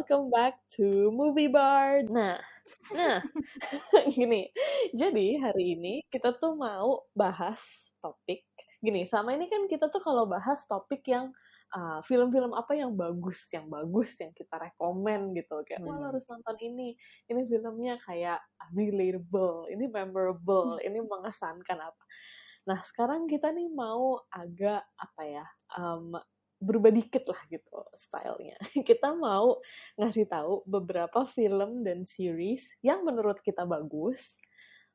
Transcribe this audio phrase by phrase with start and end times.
[0.00, 2.08] welcome back to Movie Bar.
[2.08, 2.40] Nah,
[2.88, 3.20] nah,
[4.16, 4.48] gini.
[4.96, 7.60] Jadi hari ini kita tuh mau bahas
[8.00, 8.48] topik
[8.80, 9.04] gini.
[9.04, 11.28] Sama ini kan kita tuh kalau bahas topik yang
[11.76, 15.60] uh, film-film uh, apa yang bagus, yang bagus yang kita rekomend gitu.
[15.68, 15.92] Kayak, hmm.
[15.92, 16.96] wah harus nonton ini.
[17.28, 18.40] Ini filmnya kayak
[18.72, 22.02] relatable, ini memorable, ini mengesankan apa.
[22.72, 25.44] Nah, sekarang kita nih mau agak apa ya?
[25.76, 26.16] Um,
[26.60, 28.56] berubah dikit lah gitu stylenya.
[28.88, 29.58] Kita mau
[29.96, 34.36] ngasih tahu beberapa film dan series yang menurut kita bagus,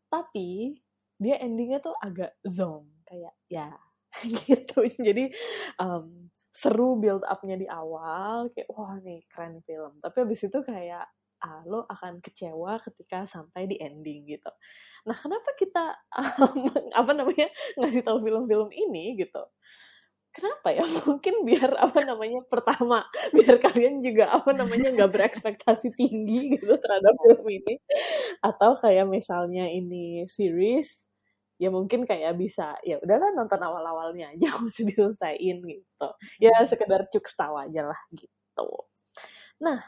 [0.07, 0.79] tapi
[1.17, 3.73] dia endingnya tuh agak zong kayak ya
[4.45, 4.85] gitu.
[4.85, 5.33] Jadi
[5.81, 11.09] um, seru build upnya di awal kayak wah nih keren film, tapi abis itu kayak
[11.43, 14.51] ah, lo akan kecewa ketika sampai di ending gitu.
[15.05, 19.43] Nah kenapa kita um, apa namanya ngasih tahu film-film ini gitu?
[20.35, 20.83] Kenapa ya?
[21.09, 27.15] Mungkin biar apa namanya pertama biar kalian juga apa namanya nggak berekspektasi tinggi gitu terhadap
[27.23, 27.79] film ini.
[28.43, 30.91] Atau kayak misalnya ini series
[31.55, 36.09] ya mungkin kayak bisa ya udahlah nonton awal-awalnya aja nggak usah diselesaiin gitu.
[36.43, 38.69] Ya sekedar cuk tawa aja lah gitu.
[39.63, 39.79] Nah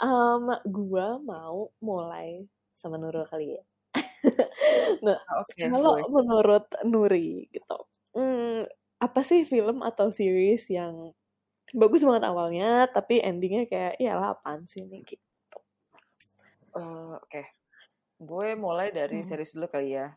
[0.00, 3.62] um, gua mau mulai sama Nurul kali ya.
[5.06, 7.78] Nah okay, kalau menurut Nuri gitu
[8.14, 8.66] hmm,
[9.00, 11.16] apa sih film atau series yang
[11.72, 15.00] bagus banget awalnya tapi endingnya kayak ya apaan sih ini?
[15.02, 15.26] Gitu.
[16.76, 17.26] Uh, oke.
[17.26, 17.46] Okay.
[18.20, 19.26] gue mulai dari hmm.
[19.26, 20.12] series dulu kali ya.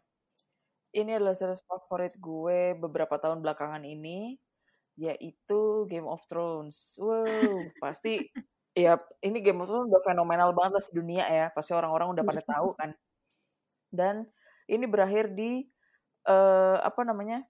[0.91, 4.35] Ini adalah series favorit gue beberapa tahun belakangan ini
[4.99, 6.99] yaitu Game of Thrones.
[6.99, 8.19] Wow pasti
[8.83, 11.45] ya ini Game of Thrones udah fenomenal banget lah dunia ya.
[11.55, 12.91] Pasti orang-orang udah pada tahu kan.
[13.87, 14.27] Dan
[14.67, 15.63] ini berakhir di
[16.27, 17.47] uh, apa namanya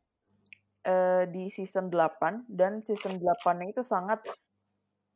[0.87, 4.23] uh, di season 8 dan season 8 itu sangat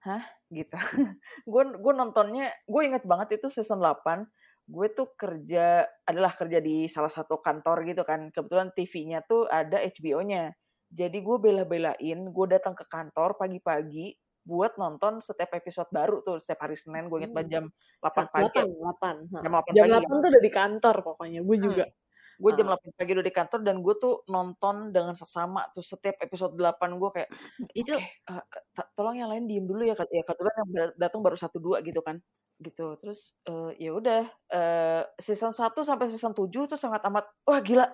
[0.03, 0.23] hah?
[0.51, 0.75] gitu.
[1.51, 4.27] gue gue nontonnya gue inget banget itu season 8
[4.67, 8.31] gue tuh kerja adalah kerja di salah satu kantor gitu kan.
[8.35, 10.51] Kebetulan TV-nya tuh ada HBO-nya
[10.87, 14.15] jadi gue bela-belain gue datang ke kantor pagi-pagi
[14.47, 17.65] buat nonton setiap episode baru tuh setiap hari Senin gue inget banget jam
[17.99, 18.63] 8 pagi.
[18.63, 19.43] 8, 8.
[19.43, 21.85] Jam 8, jam 8 pagi, tuh udah di kantor pokoknya gue juga.
[21.87, 22.05] hmm
[22.37, 22.69] gue jam.
[22.69, 27.01] 8 pagi udah di kantor dan gue tuh nonton dengan sesama tuh setiap episode 8
[27.01, 27.29] gue kayak
[27.73, 31.37] itu okay, uh, eh, tolong yang lain diem dulu ya ya kebetulan yang datang baru
[31.37, 32.21] satu dua gitu kan.
[32.61, 34.21] Gitu terus uh, ya udah
[34.53, 37.89] uh, season 1 sampai season 7 tuh sangat amat wah gila.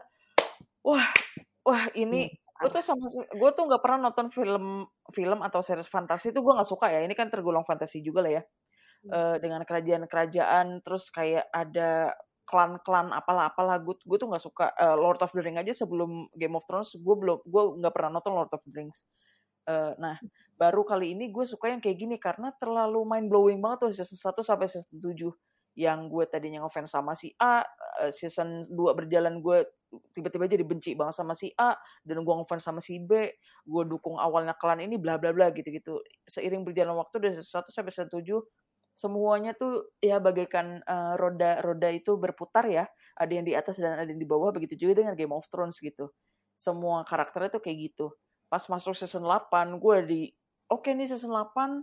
[0.83, 1.07] Wah
[1.63, 2.67] wah ini hmm.
[2.67, 6.51] gue tuh sama gue tuh nggak pernah nonton film film atau series fantasi tuh gue
[6.51, 6.99] nggak suka ya.
[6.99, 8.43] Ini kan tergolong fantasi juga lah ya.
[9.03, 14.99] Uh, dengan kerajaan-kerajaan terus kayak ada klan-klan apalah apalah gue gue tuh nggak suka uh,
[14.99, 18.33] Lord of the Rings aja sebelum Game of Thrones gue belum gue nggak pernah nonton
[18.35, 18.99] Lord of the Rings.
[19.63, 20.19] Uh, nah
[20.59, 24.19] baru kali ini gue suka yang kayak gini karena terlalu mind blowing banget tuh season
[24.19, 25.31] 1 sampai season 7
[25.73, 27.63] yang gue tadinya ngefans sama si A
[28.03, 29.63] uh, season 2 berjalan gue
[30.11, 33.31] tiba-tiba jadi benci banget sama si A dan gue ngefans sama si B
[33.63, 36.03] gue dukung awalnya klan ini bla bla bla gitu-gitu.
[36.27, 38.35] Seiring berjalan waktu dari season 1 sampai season 7
[38.93, 42.85] semuanya tuh ya bagaikan uh, roda-roda itu berputar ya.
[43.17, 44.53] Ada yang di atas dan ada yang di bawah.
[44.53, 46.09] Begitu juga dengan Game of Thrones gitu.
[46.53, 48.13] Semua karakternya tuh kayak gitu.
[48.49, 50.21] Pas masuk season 8, gue di
[50.69, 51.81] oke okay nih season 8,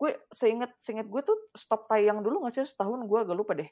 [0.00, 3.68] gue seinget seinget gue tuh stop tayang dulu nggak sih setahun gue agak lupa deh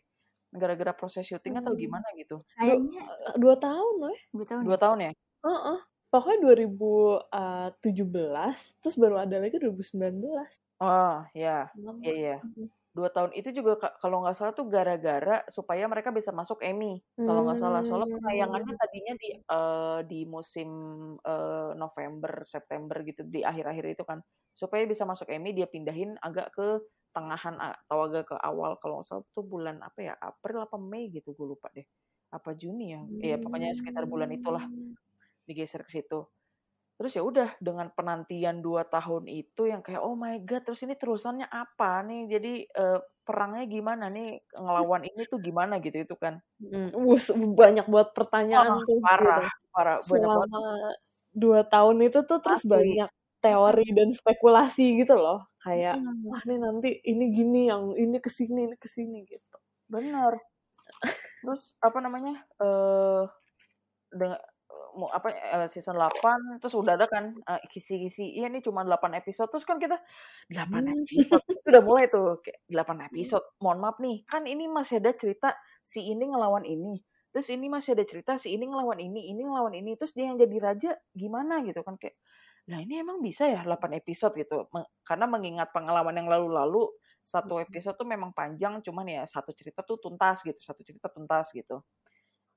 [0.52, 1.80] gara-gara proses syuting atau hmm.
[1.80, 3.00] gimana gitu kayaknya
[3.40, 4.80] dua tahun loh dua tahun dua ya?
[4.80, 5.78] tahun ya uh -uh.
[6.12, 6.38] pokoknya
[7.32, 10.20] 2017 terus baru ada lagi 2019
[10.84, 11.72] oh ya
[12.04, 12.36] iya iya
[12.98, 17.46] dua tahun itu juga kalau nggak salah tuh gara-gara supaya mereka bisa masuk Emmy kalau
[17.46, 18.18] nggak salah soalnya hmm.
[18.18, 20.70] penayangannya tadinya di uh, di musim
[21.22, 24.18] uh, November September gitu di akhir-akhir itu kan
[24.58, 26.82] supaya bisa masuk Emmy dia pindahin agak ke
[27.14, 31.06] tengahan atau agak ke awal kalau nggak salah tuh bulan apa ya April apa Mei
[31.14, 31.86] gitu gue lupa deh
[32.34, 33.22] apa Juni ya hmm.
[33.22, 34.98] ya pokoknya sekitar bulan itulah hmm.
[35.46, 36.26] digeser ke situ
[36.98, 40.98] terus ya udah dengan penantian dua tahun itu yang kayak oh my god terus ini
[40.98, 42.22] terusannya apa nih?
[42.26, 44.42] Jadi uh, perangnya gimana nih?
[44.50, 45.78] Ngelawan ini tuh gimana?
[45.78, 46.42] Gitu itu kan.
[46.58, 46.90] Hmm,
[47.54, 49.70] banyak buat pertanyaan oh, tuh parah gitu.
[49.70, 50.96] parah banyak Selama banget.
[51.30, 52.72] dua tahun itu tuh terus Asli.
[52.74, 55.46] banyak teori dan spekulasi gitu loh.
[55.62, 56.26] Kayak hmm.
[56.26, 59.56] wah nih nanti ini gini yang ini ke sini ini ke sini gitu.
[59.86, 60.34] Benar
[61.42, 63.24] terus apa namanya eh uh,
[64.10, 64.40] dengan
[64.98, 68.34] mau apa uh, season 8 terus udah ada kan uh, kisi-kisi.
[68.34, 69.96] Iya ini cuma 8 episode terus kan kita
[70.50, 70.88] 8 hmm.
[70.92, 71.44] episode.
[71.68, 73.06] Udah mulai tuh kayak 8 hmm.
[73.12, 73.44] episode.
[73.62, 75.54] Mohon maaf nih kan ini masih ada cerita
[75.86, 76.98] si ini ngelawan ini.
[77.30, 79.94] Terus ini masih ada cerita si ini ngelawan ini ini ngelawan ini.
[79.94, 82.18] Terus dia yang jadi raja gimana gitu kan kayak
[82.68, 84.68] nah ini emang bisa ya 8 episode gitu?
[85.06, 86.84] Karena mengingat pengalaman yang lalu-lalu
[87.28, 91.52] satu episode tuh memang panjang cuman ya satu cerita tuh tuntas gitu satu cerita tuntas
[91.52, 91.84] gitu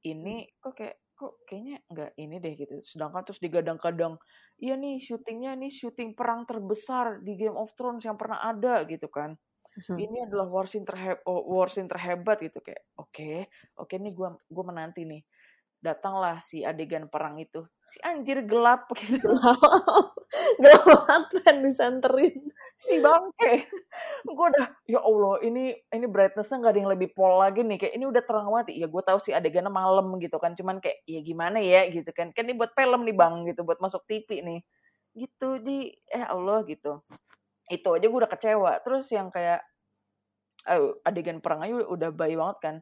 [0.06, 2.74] ini kok kayak kok kayaknya nggak ini deh gitu.
[2.82, 4.18] Sedangkan terus digadang-gadang
[4.62, 9.10] iya nih syutingnya nih syuting perang terbesar di Game of Thrones yang pernah ada gitu
[9.10, 9.38] kan.
[9.72, 9.96] Hmm.
[9.96, 12.60] ini adalah war scene terhebat oh, war scene terhebat gitu.
[12.60, 13.38] Kayak oke okay,
[13.80, 15.22] oke okay, nih gue gue menanti nih.
[15.82, 17.64] Datanglah si adegan perang itu.
[17.88, 19.32] Si anjir gelap gitu.
[20.60, 20.92] Gelap.
[21.08, 22.52] Banget disenterin
[22.82, 23.70] si bangke.
[24.26, 27.94] Gue udah ya allah ini ini brightnessnya nggak ada yang lebih pol lagi nih kayak
[27.94, 28.74] ini udah terang banget.
[28.74, 31.86] Ya gue tahu si adegannya malam gitu kan cuman kayak ya gimana ya?
[31.94, 32.34] Gitu kan.
[32.34, 34.60] Kan ini buat film nih bang gitu buat masuk TV nih.
[35.14, 37.06] Gitu di eh allah gitu.
[37.70, 38.72] Itu aja gue udah kecewa.
[38.82, 39.62] Terus yang kayak
[40.66, 42.76] uh, adegan perang aja udah bayi banget kan.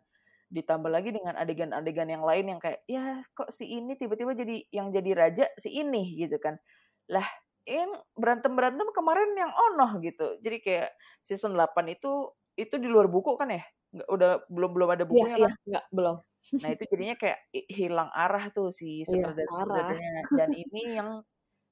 [0.49, 4.89] Ditambah lagi dengan adegan-adegan yang lain yang kayak ya kok si ini tiba-tiba jadi yang
[4.89, 6.57] jadi raja si ini gitu kan.
[7.11, 7.27] Lah
[7.67, 10.37] ini berantem berantem kemarin yang onoh gitu.
[10.43, 10.89] Jadi kayak
[11.25, 13.63] season 8 itu itu di luar buku kan ya?
[13.89, 16.15] Nggak udah belum belum ada bukunya ya, kan ya, nggak belum.
[16.59, 17.39] Nah itu jadinya kayak
[17.69, 20.21] hilang arah tuh si iya, sutradara-sutradaranya.
[20.33, 21.09] dan ini yang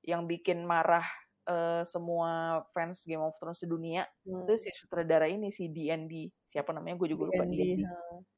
[0.06, 1.04] yang bikin marah
[1.50, 4.46] uh, semua fans Game of Thrones sedunia hmm.
[4.46, 6.96] itu si sutradara ini si D&D siapa namanya?
[7.02, 7.84] Gue juga lupa D&D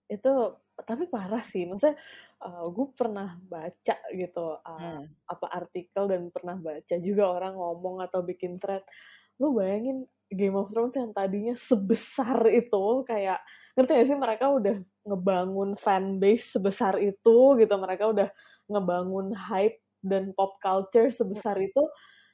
[0.10, 0.34] itu
[0.80, 1.96] tapi parah sih maksudnya
[2.42, 5.30] uh, gue pernah baca gitu uh, hmm.
[5.30, 8.82] apa artikel dan pernah baca juga orang ngomong atau bikin thread
[9.40, 13.42] lu bayangin Game of Thrones yang tadinya sebesar itu kayak
[13.74, 14.76] ngerti gak sih mereka udah
[15.06, 18.30] ngebangun fanbase sebesar itu gitu mereka udah
[18.70, 21.68] ngebangun hype dan pop culture sebesar hmm.
[21.70, 21.84] itu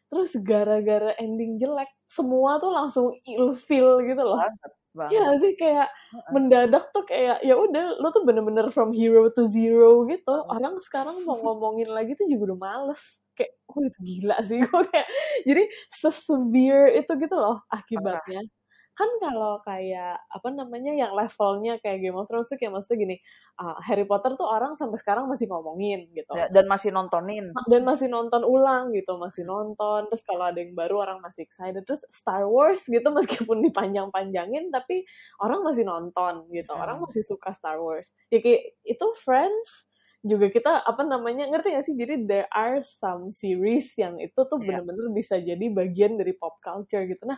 [0.06, 4.72] terus gara-gara ending jelek semua tuh langsung ilfil gitu loh banget.
[5.12, 6.32] Iya sih kayak uh-uh.
[6.34, 10.32] mendadak tuh kayak ya udah lo tuh bener-bener from hero to zero gitu.
[10.50, 13.04] Orang sekarang mau ngomongin lagi tuh juga udah males.
[13.36, 15.08] Kayak, oh itu gila sih gue kayak.
[15.48, 18.42] Jadi sesevere itu gitu loh akibatnya.
[18.44, 18.65] Uh-huh
[18.96, 23.16] kan kalau kayak apa namanya yang levelnya kayak Game of Thrones tuh kayak maksudnya gini
[23.60, 26.32] uh, Harry Potter tuh orang sampai sekarang masih ngomongin gitu.
[26.32, 27.52] Ya, dan masih nontonin.
[27.68, 31.84] Dan masih nonton ulang gitu masih nonton terus kalau ada yang baru orang masih excited.
[31.84, 35.04] Terus Star Wars gitu meskipun dipanjang-panjangin tapi
[35.44, 36.72] orang masih nonton gitu.
[36.72, 36.84] Hmm.
[36.84, 38.08] orang masih suka Star Wars.
[38.32, 39.92] Ya kayak itu Friends
[40.26, 41.96] juga kita apa namanya ngerti gak sih?
[41.96, 44.82] Jadi there are some series yang itu tuh yeah.
[44.82, 47.22] bener-bener bisa jadi bagian dari pop culture gitu.
[47.30, 47.38] Nah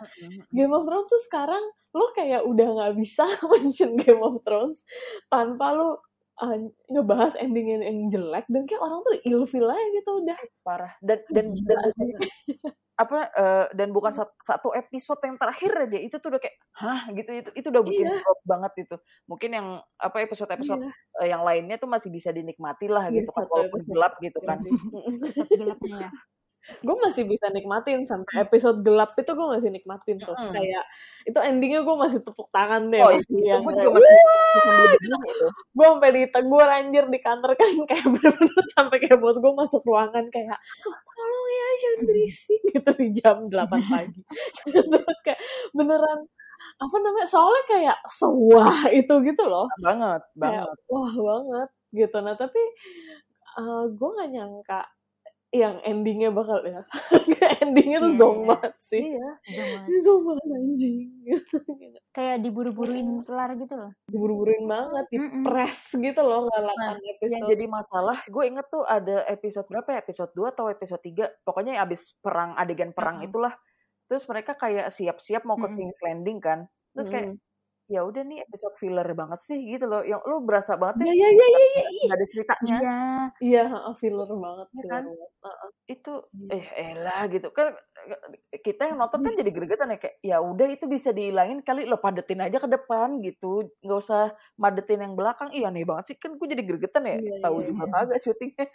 [0.56, 4.80] Game of Thrones tuh sekarang lo kayak udah nggak bisa mention Game of Thrones
[5.28, 6.00] tanpa lo
[6.40, 6.58] uh,
[6.88, 10.38] ngebahas ending yang jelek dan kayak orang tuh ilfil aja gitu udah.
[10.64, 10.94] Parah.
[11.04, 12.10] Dan dan, dan, dan
[12.98, 14.10] apa uh, dan bukan
[14.42, 17.06] satu episode yang terakhir aja itu tuh udah kayak hah?
[17.14, 18.34] gitu itu itu udah bikin iya.
[18.42, 18.96] banget itu.
[19.30, 19.68] Mungkin yang
[20.02, 20.92] apa episode episode iya.
[21.22, 24.58] uh, yang lainnya tuh masih bisa dinikmati lah iya, gitu kan walaupun gelap gitu kan.
[25.62, 26.12] Gelapnya ya
[26.84, 28.44] gue masih bisa nikmatin sampai hmm.
[28.46, 30.36] episode gelap itu gue masih nikmatin tuh.
[30.36, 30.52] Mm.
[30.52, 30.84] kayak
[31.28, 33.02] itu endingnya gue masih tepuk tangan deh.
[33.04, 34.16] Oh, iya, yang gue juga masih
[35.00, 35.48] gitu.
[35.48, 37.68] gue sampai ditegur anjir di kantor kan.
[37.90, 43.08] Kayak bener-bener sampai kayak bos gue masuk ruangan kayak tolong ya jangan berisik gitu di
[43.16, 44.22] jam 8 pagi.
[45.26, 45.40] Kayak
[45.72, 46.28] beneran
[46.78, 49.66] apa namanya soalnya kayak sewah itu gitu loh.
[49.82, 52.18] Banget banget kayak, wah banget gitu.
[52.22, 52.62] Nah tapi
[53.58, 54.82] uh, gue gak nyangka
[55.56, 56.84] yang endingnya bakal ya.
[57.64, 58.20] Endingnya tuh yeah.
[58.20, 59.06] zong banget sih.
[59.16, 59.32] Iya
[60.04, 60.44] zong banget.
[60.52, 61.08] Anjing.
[62.16, 63.92] Kayak diburu-buruin kelar gitu loh.
[64.12, 67.32] Diburu-buruin banget di press gitu loh nah, episode.
[67.32, 70.00] yang jadi masalah gue inget tuh ada episode berapa ya?
[70.04, 73.28] Episode 2 atau episode 3 pokoknya abis perang adegan perang uh-huh.
[73.32, 73.54] itulah.
[74.08, 76.60] Terus mereka kayak siap-siap mau ke King's Landing kan.
[76.96, 77.28] Terus kayak
[77.88, 80.04] ya udah nih episode filler banget sih gitu loh.
[80.04, 82.78] Yang lu berasa banget ya ya ya ya ya ya ada ceritanya.
[82.78, 83.00] Iya.
[83.40, 83.64] Iya
[83.96, 85.04] filler banget ya kan?
[85.44, 86.14] uh, itu
[86.52, 87.48] eh elah gitu.
[87.56, 87.74] Kan
[88.52, 91.98] kita yang nonton kan jadi gregetan ya kayak ya udah itu bisa dihilangin kali lo
[91.98, 93.72] padetin aja ke depan gitu.
[93.80, 95.56] Nggak usah madetin yang belakang.
[95.56, 96.18] Iya nih banget sih.
[96.20, 97.18] Kan gue jadi gregetan ya.
[97.18, 97.94] Iya, tahu iya, juga iya.
[97.96, 98.66] kagak syutingnya.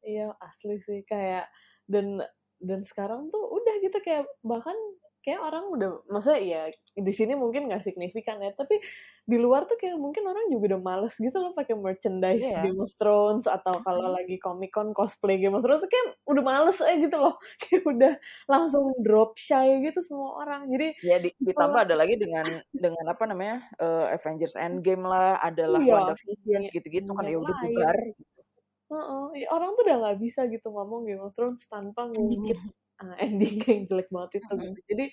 [0.00, 1.44] Iya asli sih kayak
[1.84, 2.24] dan
[2.60, 4.76] dan sekarang tuh udah gitu kayak bahkan
[5.20, 6.62] kayak orang udah maksudnya ya
[6.96, 8.80] di sini mungkin nggak signifikan ya tapi
[9.30, 12.66] di luar tuh kayak mungkin orang juga udah males gitu loh pakai merchandise yeah.
[12.66, 16.78] Game of Thrones atau kalau lagi Comic Con cosplay Game of Thrones kayak udah males
[16.82, 17.38] aja gitu loh.
[17.62, 18.12] Kayak udah
[18.50, 20.66] langsung drop shy gitu semua orang.
[20.66, 25.78] Jadi ya di, ditambah ada lagi dengan dengan apa namanya uh, Avengers Endgame lah adalah
[25.78, 27.96] iya, WandaVision iya, gitu-gitu kan ya udah bubar.
[28.90, 29.24] Uh -uh.
[29.38, 32.58] Ya, orang tuh udah nggak bisa gitu ngomong Game of Thrones tanpa ngungkit
[33.04, 34.80] uh, endingnya yang jelek banget itu gitu.
[34.92, 35.06] Jadi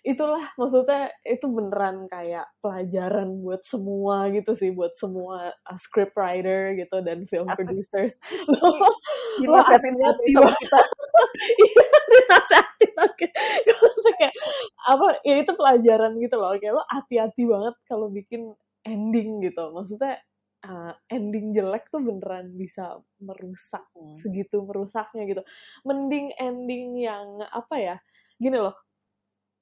[0.00, 6.72] itulah maksudnya itu beneran kayak pelajaran buat semua gitu sih buat semua uh, script writer
[6.72, 7.68] gitu dan film Asik.
[7.68, 8.12] producers.
[8.48, 8.68] Lo
[9.44, 10.80] lo hati-hati sama kita.
[12.80, 13.26] Iya oke.
[14.20, 14.34] Kayak
[14.88, 16.52] apa ya itu pelajaran gitu loh.
[16.56, 18.52] Kayak lo hati-hati banget kalau bikin
[18.84, 19.72] ending gitu.
[19.72, 20.20] Maksudnya
[20.64, 24.16] uh, ending jelek tuh beneran bisa merusak hmm.
[24.20, 25.42] segitu merusaknya gitu
[25.84, 27.96] mending ending yang apa ya
[28.40, 28.76] gini loh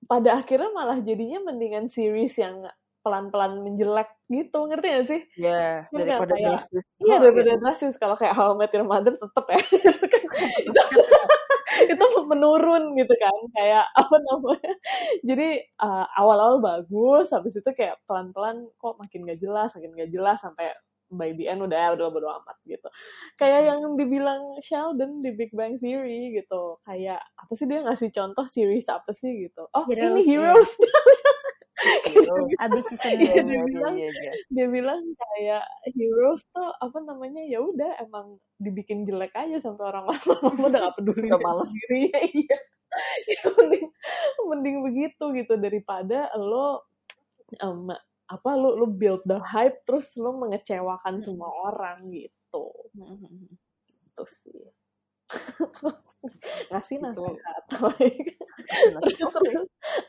[0.07, 2.65] pada akhirnya malah jadinya mendingan series yang
[3.03, 5.21] pelan-pelan menjelek gitu ngerti gak sih?
[5.41, 6.85] Iya yeah, daripada kayak, drastis.
[7.01, 7.61] Iya oh, daripada yeah.
[7.65, 9.61] drastis kalau kayak How I Met Your Mother tetep ya
[10.69, 10.83] itu,
[11.97, 14.75] itu menurun gitu kan kayak apa namanya
[15.25, 15.49] jadi
[15.81, 20.75] uh, awal-awal bagus habis itu kayak pelan-pelan kok makin gak jelas makin gak jelas sampai
[21.09, 22.89] by the end udah udah bodo amat gitu.
[23.41, 26.79] Kayak yang dibilang Sheldon di Big Bang Theory gitu.
[26.85, 29.67] Kayak apa sih dia ngasih contoh series apa sih gitu.
[29.73, 30.71] Oh, Heroes, ini Heroes.
[32.11, 32.35] gitu.
[32.59, 34.33] Abis season ya, dia bilang iya, iya.
[34.51, 40.11] dia bilang kayak Heroes tuh apa namanya ya udah emang dibikin jelek aja sampai orang
[40.11, 42.11] lama udah gak peduli udah males diri
[42.43, 42.59] iya
[43.31, 43.87] ya, mending,
[44.49, 46.89] mending begitu gitu daripada lo
[47.63, 47.93] um,
[48.29, 52.65] apa lu lu build the hype terus lu mengecewakan semua orang gitu.
[54.05, 54.63] Itu sih.
[56.69, 57.65] Ngasih nasihat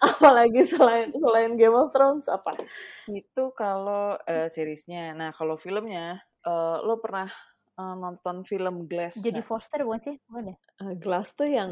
[0.10, 0.62] apalagi.
[0.68, 2.60] Selain selain Game of Thrones apa?
[3.08, 5.16] Itu kalau uh, seriesnya.
[5.16, 7.32] Nah kalau filmnya uh, lo pernah
[7.80, 10.16] uh, nonton film Glass jadi Foster bukan sih?
[10.28, 10.58] Bukan ya?
[10.84, 11.72] Uh, Glass tuh yang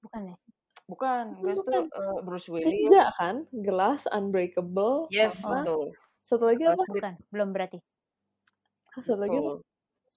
[0.00, 0.36] bukan ya
[0.86, 2.86] Bukan, Glass tuh uh, Bruce Willis.
[2.86, 3.36] Enggak kan?
[3.50, 5.10] Glass, Unbreakable.
[5.10, 5.66] Yes, sama.
[5.66, 5.90] betul.
[6.22, 6.82] Satu lagi apa?
[6.86, 7.78] Bukan, belum berarti.
[8.94, 9.62] Satu lagi apa?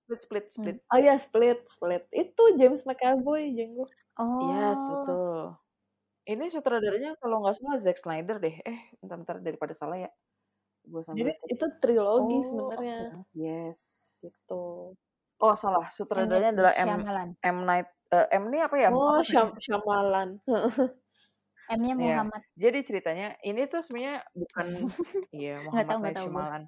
[0.05, 0.77] Split, split, split.
[0.77, 0.91] Hmm.
[0.93, 2.03] Oh ya, split, split.
[2.13, 3.89] Itu James McAvoy, jenggo.
[4.17, 4.53] Oh.
[4.53, 5.57] Yes, betul.
[6.29, 8.61] Ini sutradaranya kalau nggak salah Zack Snyder deh.
[8.61, 10.09] Eh, bentar-bentar daripada salah ya.
[10.85, 12.97] Gua Jadi itu trilogi oh, sebenarnya.
[13.25, 13.41] Okay.
[13.49, 13.81] Yes.
[14.21, 14.93] Gitu.
[15.39, 15.87] Oh, salah.
[15.95, 16.89] Sutradaranya adalah M,
[17.39, 18.89] M Night uh, M ini apa ya?
[18.91, 20.39] Oh, Syam Syamalan.
[21.69, 22.01] M-nya iya.
[22.01, 22.41] Muhammad.
[22.41, 22.49] Ya.
[22.65, 24.67] Jadi ceritanya ini tuh sebenarnya bukan
[25.37, 26.63] iya Muhammad tahu, nggak tahu, Syamalan.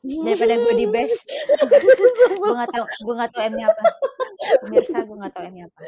[0.00, 1.16] Daripada gue di bash,
[2.40, 3.82] gue nggak tahu gue nggak tahu M-nya apa.
[4.72, 5.80] Mirsa gue nggak tahu M-nya apa.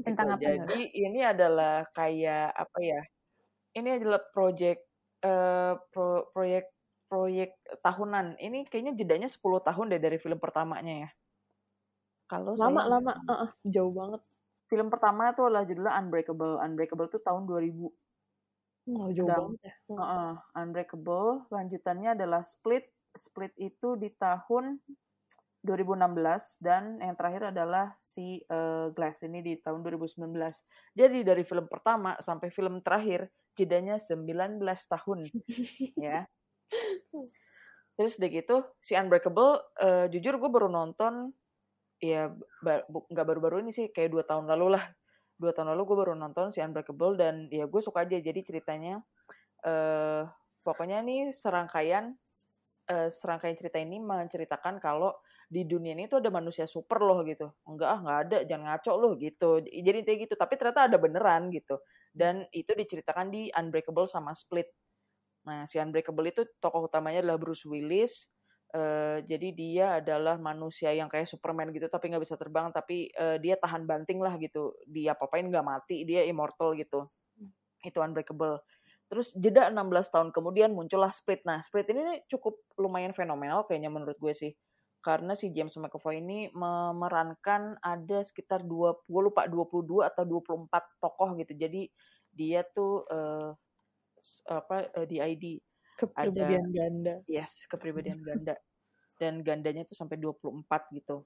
[0.00, 0.36] Tentang gitu.
[0.40, 0.48] apa?
[0.64, 3.00] Jadi ini adalah kayak apa ya?
[3.76, 4.80] Ini adalah project
[5.28, 6.72] uh, pro, proyek
[7.12, 8.40] proyek tahunan.
[8.40, 11.10] Ini kayaknya jedanya 10 tahun deh dari film pertamanya ya.
[12.32, 14.24] Kalau lama saya, lama uh, uh, jauh banget.
[14.72, 16.56] Film pertama itu adalah judulnya Unbreakable.
[16.64, 17.92] Unbreakable itu tahun 2000.
[18.96, 19.74] Oh, jauh Dan, banget ya.
[19.92, 22.88] Uh, uh, Unbreakable lanjutannya adalah Split.
[23.12, 24.80] Split itu di tahun
[25.62, 30.32] 2016 dan yang terakhir adalah si uh, Glass ini di tahun 2019.
[30.96, 35.18] Jadi dari film pertama sampai film terakhir jedanya 19 tahun
[36.08, 36.24] ya.
[37.96, 41.30] Terus udah gitu si Unbreakable uh, jujur gue baru nonton
[42.02, 42.34] ya
[43.12, 44.84] nggak baru-baru ini sih kayak dua tahun lalu lah.
[45.38, 48.18] Dua tahun lalu gue baru nonton si Unbreakable dan ya gue suka aja.
[48.18, 49.04] Jadi ceritanya
[49.62, 50.24] eh
[50.66, 52.14] pokoknya nih serangkaian
[52.90, 55.14] eh, serangkaian cerita ini menceritakan kalau
[55.52, 57.52] di dunia ini tuh ada manusia super loh gitu.
[57.68, 59.50] Enggak ah nggak ada jangan ngaco loh gitu.
[59.62, 61.76] Jadi kayak gitu tapi ternyata ada beneran gitu.
[62.12, 64.68] Dan itu diceritakan di Unbreakable sama Split
[65.42, 68.32] nah si Unbreakable itu tokoh utamanya adalah Bruce Willis
[68.72, 73.36] Uh, jadi dia adalah manusia yang kayak Superman gitu tapi nggak bisa terbang tapi uh,
[73.36, 74.72] dia tahan banting lah gitu.
[74.88, 77.04] Dia apa-apain nggak mati dia immortal gitu.
[77.84, 78.64] Itu unbreakable.
[79.12, 81.44] Terus jeda 16 tahun kemudian muncullah Split.
[81.44, 84.56] Nah Split ini cukup lumayan fenomenal kayaknya menurut gue sih.
[85.04, 91.52] Karena si James McAvoy ini memerankan ada sekitar 20 lupa 22 atau 24 tokoh gitu.
[91.60, 91.92] Jadi
[92.32, 93.52] dia tuh uh,
[94.48, 95.58] apa uh, di ID
[95.98, 97.14] kepribadian ada, ganda.
[97.30, 98.54] Yes, kepribadian ganda.
[99.20, 100.66] Dan gandanya itu sampai 24
[100.98, 101.22] gitu.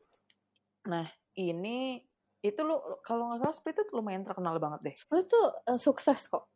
[0.90, 2.04] Nah, ini
[2.44, 4.96] itu lo kalau nggak salah Split itu lumayan terkenal banget deh.
[4.96, 6.46] Split itu uh, sukses kok.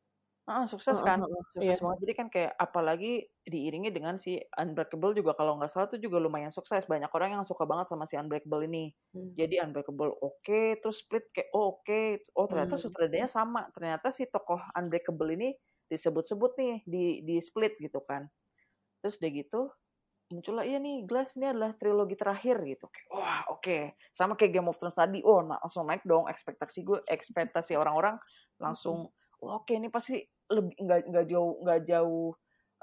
[0.51, 1.83] Ah, sukses uh, kan, uh, uh, sukses iya.
[1.83, 1.99] banget.
[2.03, 3.13] Jadi kan kayak apalagi
[3.47, 6.83] diiringi dengan si Unbreakable juga kalau nggak salah tuh juga lumayan sukses.
[6.91, 8.91] Banyak orang yang suka banget sama si Unbreakable ini.
[9.15, 9.31] Hmm.
[9.39, 12.27] Jadi Unbreakable oke, okay, terus Split kayak oh, oke, okay.
[12.35, 12.83] oh ternyata hmm.
[12.83, 13.71] sutradaranya sama.
[13.71, 15.55] Ternyata si tokoh Unbreakable ini
[15.91, 18.31] disebut-sebut nih di di split gitu kan.
[19.03, 19.61] Terus udah gitu
[20.31, 22.87] muncullah iya nih Glass ini adalah trilogi terakhir gitu.
[23.11, 23.61] Wah oke.
[23.67, 23.83] Okay.
[24.15, 25.21] sama kayak Game of Thrones tadi.
[25.27, 28.17] Oh nah, langsung naik dong ekspektasi gue ekspektasi orang-orang
[28.63, 29.11] langsung
[29.43, 32.27] oh, oke okay, ini pasti lebih nggak nggak jauh nggak jauh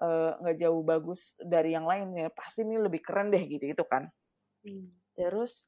[0.03, 2.27] eh, nggak uh, jauh bagus dari yang lain ya.
[2.35, 4.11] Pasti ini lebih keren deh gitu gitu kan.
[4.67, 4.91] Hmm.
[5.15, 5.65] terus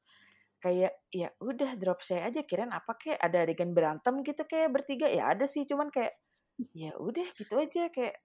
[0.60, 5.08] kayak ya udah drop saya aja kirain apa kayak ada adegan berantem gitu kayak bertiga?
[5.08, 6.12] Ya ada sih cuman kayak
[6.76, 8.16] ya udah gitu aja kayak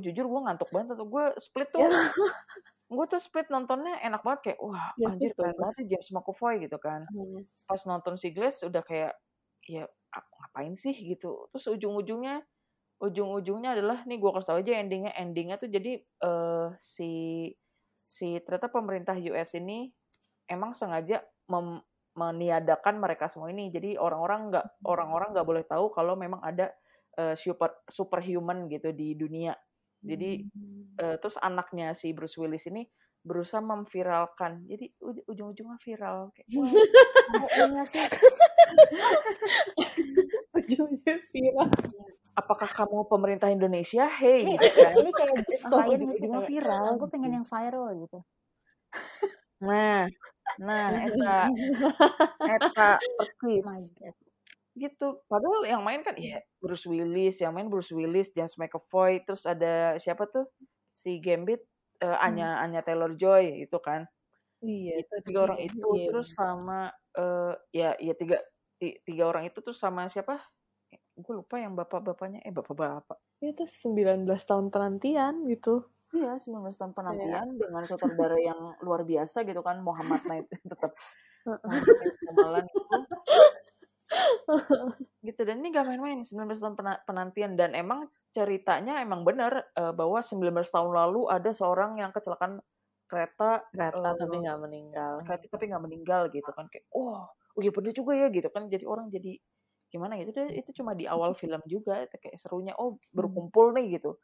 [0.00, 1.90] jujur gue ngantuk banget atau gue split tuh ya.
[2.88, 6.54] gue tuh split nontonnya enak banget kayak wah ya, anjir keren banget sih James McAvoy
[6.64, 7.44] gitu kan hmm.
[7.68, 9.12] pas nonton si Glass udah kayak
[9.68, 12.40] ya aku ngapain sih gitu terus ujung-ujungnya
[12.98, 17.52] ujung-ujungnya adalah nih gue kasih tau aja endingnya endingnya tuh jadi uh, si
[18.08, 19.92] si ternyata pemerintah US ini
[20.48, 21.20] emang sengaja
[21.52, 21.84] mem,
[22.16, 23.70] meniadakan mereka semua ini.
[23.70, 24.84] Jadi orang-orang nggak hmm.
[24.88, 26.72] orang-orang nggak boleh tahu kalau memang ada
[27.18, 29.52] uh, super superhuman gitu di dunia.
[29.98, 30.94] Jadi hmm.
[31.02, 32.86] uh, terus anaknya si Bruce Willis ini
[33.26, 34.62] berusaha memviralkan.
[34.70, 36.48] Jadi ujung-ujungnya viral kayak
[37.74, 38.06] iya sih.
[40.54, 41.68] ujungnya viral.
[42.38, 44.06] Apakah kamu pemerintah Indonesia?
[44.06, 44.94] Hei, ini, gitu kan?
[44.94, 45.34] ini kayak
[45.74, 46.86] klien sih kayak viral.
[46.94, 48.18] Gue pengen yang viral gitu.
[49.58, 50.06] Nah,
[50.56, 51.36] Nah, eta
[52.40, 52.88] eta
[53.20, 53.66] persis.
[54.78, 55.08] Gitu.
[55.26, 59.98] Padahal yang main kan ya Bruce Willis, yang main Bruce Willis, James McAvoy, terus ada
[59.98, 60.46] siapa tuh?
[60.94, 61.62] Si Gambit,
[62.02, 62.64] uh, Anya hmm.
[62.64, 64.06] Anya Taylor Joy itu kan.
[64.58, 66.06] Iya, itu tiga orang itu iya.
[66.10, 68.42] terus sama uh, ya ya tiga
[68.78, 70.42] tiga orang itu terus sama siapa?
[71.18, 73.18] Gue lupa yang bapak-bapaknya eh bapak-bapak.
[73.38, 75.86] Itu 19 tahun penantian gitu.
[76.08, 77.60] Iya, 19 tahun penantian yeah.
[77.60, 80.96] dengan sutradara yang luar biasa gitu kan, Muhammad Knight tetap
[82.32, 82.96] kemalan gitu.
[85.26, 86.74] gitu dan ini gak main-main 19 tahun
[87.04, 87.54] penantian.
[87.54, 92.60] Dan emang ceritanya emang benar uh, bahwa 19 tahun lalu ada seorang yang kecelakaan
[93.08, 95.12] kereta kereta uh, tapi nggak meninggal.
[95.24, 96.68] kereta tapi nggak meninggal gitu kan.
[96.68, 98.68] Kayak oh oh iya bener juga ya gitu kan.
[98.68, 99.36] Jadi orang jadi
[99.88, 104.20] gimana gitu deh itu cuma di awal film juga kayak serunya oh berkumpul nih gitu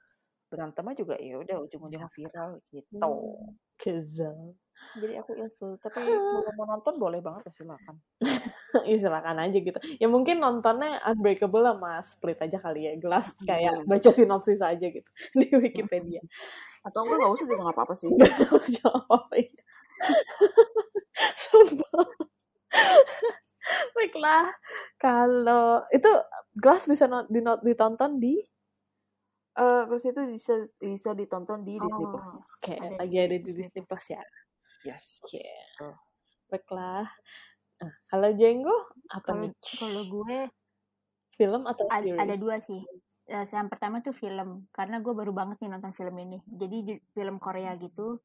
[0.55, 2.95] berantemnya juga ya udah ujung-ujungnya viral gitu.
[3.03, 4.55] Hmm, Kesel.
[4.95, 7.97] Jadi aku ilfil, tapi kalau mau nonton boleh banget ya silakan.
[8.91, 9.79] ya silakan aja gitu.
[9.99, 14.87] Ya mungkin nontonnya Unbreakable sama Split aja kali ya, Glass iya, kayak baca sinopsis aja
[14.87, 16.23] gitu di Wikipedia.
[16.87, 18.09] Atau enggak nggak usah juga nggak apa-apa sih.
[18.15, 19.35] Nggak usah apa-apa.
[19.43, 19.51] Ya.
[21.39, 22.07] Sumpah.
[23.95, 24.47] Baiklah,
[25.01, 26.11] kalau itu
[26.55, 27.09] Glass bisa
[27.63, 28.39] ditonton di
[29.55, 32.31] Uh, terus itu bisa bisa ditonton di oh, Disney Plus.
[32.35, 32.79] Oke, okay.
[32.99, 34.23] lagi ada di Disney Plus ya.
[34.83, 35.23] Yes.
[35.23, 35.39] Oke.
[35.39, 35.55] Okay.
[35.79, 35.97] Oh.
[36.51, 37.07] Baiklah.
[37.79, 38.77] Nah, kalau Jenggo
[39.15, 39.53] apa kalo, nih?
[39.79, 40.39] Kalau gue
[41.39, 42.19] film atau series?
[42.19, 42.83] Ada dua sih.
[43.25, 46.39] Uh, yang pertama tuh film karena gue baru banget nih nonton film ini.
[46.51, 48.19] Jadi film Korea gitu.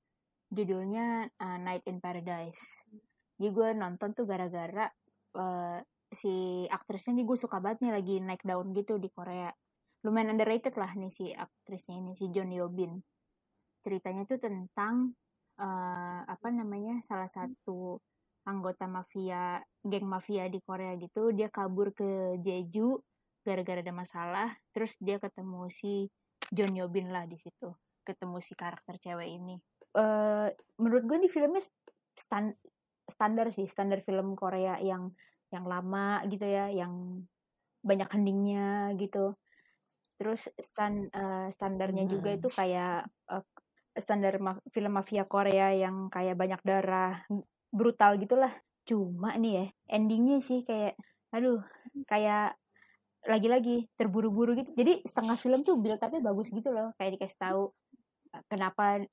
[0.49, 2.89] Judulnya uh, Night in Paradise.
[3.37, 4.89] Jadi gue nonton tuh gara-gara
[5.37, 5.77] uh,
[6.09, 9.53] si aktrisnya nih gue suka banget nih lagi naik daun gitu di Korea
[10.03, 12.99] lumayan underrated lah nih si aktrisnya ini si John Yobin
[13.83, 15.15] ceritanya tuh tentang
[15.59, 17.99] uh, apa namanya salah satu
[18.47, 21.31] anggota mafia geng mafia di Korea gitu.
[21.35, 22.97] Dia kabur ke Jeju
[23.43, 24.49] gara-gara ada masalah.
[24.73, 26.07] Terus dia ketemu si
[26.49, 27.71] John Yobin lah di situ.
[28.03, 29.55] Ketemu si karakter cewek ini.
[29.93, 31.65] Uh, menurut gue di filmnya
[32.13, 32.53] stand,
[33.09, 35.09] standar sih standar film Korea yang
[35.49, 37.25] yang lama gitu ya yang
[37.81, 39.33] banyak hendingnya gitu
[40.19, 42.11] terus stand uh, standarnya hmm.
[42.11, 43.43] juga itu kayak uh,
[43.95, 47.23] standar ma film mafia Korea yang kayak banyak darah
[47.71, 48.51] brutal gitulah.
[48.83, 50.99] Cuma nih ya endingnya sih kayak
[51.31, 51.63] aduh
[52.03, 52.59] kayak
[53.23, 54.71] lagi-lagi terburu-buru gitu.
[54.75, 57.63] Jadi setengah film tuh build tapi bagus gitu loh kayak dikasih tahu
[58.51, 59.03] kenapa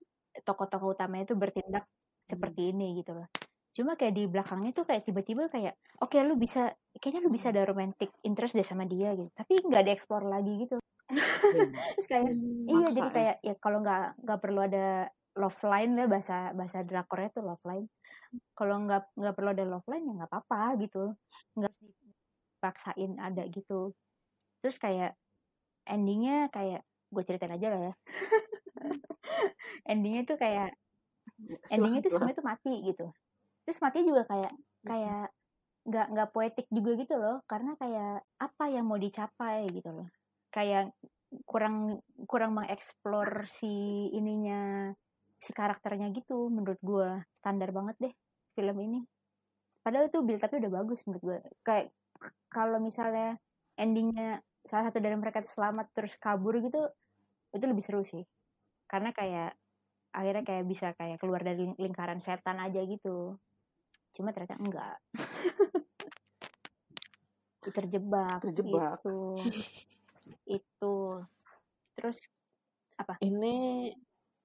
[0.42, 1.86] tokoh-tokoh utamanya itu bertindak
[2.26, 3.30] seperti ini gitu loh.
[3.76, 7.54] Cuma kayak di belakangnya tuh kayak tiba-tiba kayak oke okay, lu bisa kayaknya lu bisa
[7.54, 9.30] ada romantic interest deh sama dia gitu.
[9.36, 10.82] Tapi nggak dieksplor lagi gitu
[11.94, 13.14] terus kayak hmm, iya jadi ya?
[13.14, 14.86] kayak ya kalau nggak nggak perlu ada
[15.36, 17.86] love line ya bahasa bahasa drakornya tuh love line.
[18.56, 21.12] Kalau nggak nggak perlu ada love line ya nggak apa-apa gitu.
[21.54, 21.72] Nggak
[22.56, 23.92] dipaksain ada gitu.
[24.64, 25.12] Terus kayak
[25.86, 27.94] endingnya kayak gue ceritain aja lah ya.
[29.92, 30.74] Endingnya tuh kayak
[31.70, 33.06] endingnya tuh semuanya tuh mati gitu.
[33.68, 35.30] Terus mati juga kayak kayak
[35.86, 37.44] nggak nggak poetik juga gitu loh.
[37.46, 40.08] Karena kayak apa yang mau dicapai gitu loh
[40.56, 40.88] kayak
[41.44, 44.88] kurang kurang mengeksplor si ininya
[45.36, 47.08] si karakternya gitu menurut gue
[47.44, 48.14] standar banget deh
[48.56, 49.04] film ini.
[49.84, 51.92] Padahal itu build tapi udah bagus menurut gue kayak
[52.48, 53.36] kalau misalnya
[53.76, 56.88] endingnya salah satu dari mereka selamat terus kabur gitu
[57.52, 58.24] itu lebih seru sih.
[58.88, 59.52] Karena kayak
[60.16, 63.36] akhirnya kayak bisa kayak keluar dari lingkaran setan aja gitu.
[64.16, 64.96] Cuma ternyata enggak.
[67.66, 69.02] Terjebak terjebak.
[69.02, 69.36] gitu
[70.46, 70.96] itu.
[71.98, 72.16] Terus
[72.96, 73.18] apa?
[73.20, 73.56] Ini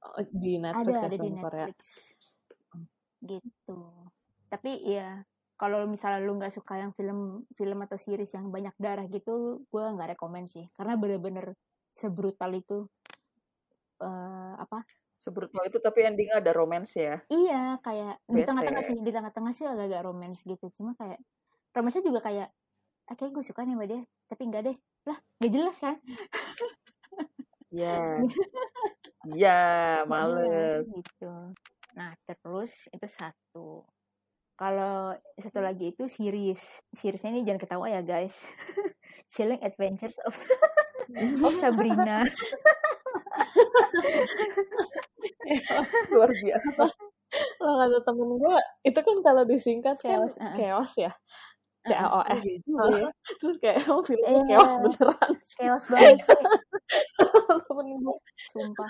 [0.04, 1.68] oh, di Netflix ada ya, ada di Netflix Korea.
[3.22, 3.80] gitu.
[4.52, 5.10] Tapi ya
[5.56, 9.84] kalau misalnya lu nggak suka yang film film atau series yang banyak darah gitu gue
[9.84, 10.66] nggak rekomend sih.
[10.74, 11.54] Karena bener-bener
[11.94, 12.90] sebrutal itu
[14.02, 14.84] uh, apa?
[15.14, 17.22] Sebrutal itu tapi endingnya ada romance ya?
[17.30, 18.36] Iya kayak Bete.
[18.36, 20.66] di tengah-tengah sih di tengah-tengah sih agak-agak romance gitu.
[20.74, 21.22] Cuma kayak
[21.78, 22.50] romance juga kayak
[23.12, 25.98] ah, kayak gue suka nih sama dia tapi enggak deh lah gak jelas kan
[27.72, 27.96] Iya.
[29.22, 29.62] Iya,
[30.10, 30.90] males.
[30.90, 31.30] gitu.
[31.94, 33.86] Nah, terus itu satu.
[34.58, 36.58] Kalau satu lagi itu series.
[36.90, 38.34] Seriesnya ini jangan ketawa ya, guys.
[39.32, 40.34] Chilling Adventures of,
[41.46, 42.26] of Sabrina.
[46.10, 46.84] Luar biasa.
[47.62, 48.58] Lo kata temen gue,
[48.90, 50.58] itu kan kalau disingkat chaos, kan -uh.
[50.58, 51.14] chaos ya.
[51.82, 53.10] C A O S gitu ya.
[53.42, 54.46] Terus kayak oh filmnya yeah.
[54.54, 55.32] chaos beneran.
[55.58, 56.18] Chaos banget.
[57.68, 58.18] Temen gue.
[58.54, 58.90] Sumpah.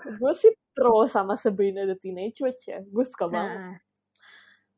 [0.00, 2.80] gue sih pro sama Sabrina the Teenage Witch ya.
[2.80, 3.32] Gue suka nah.
[3.36, 3.60] banget.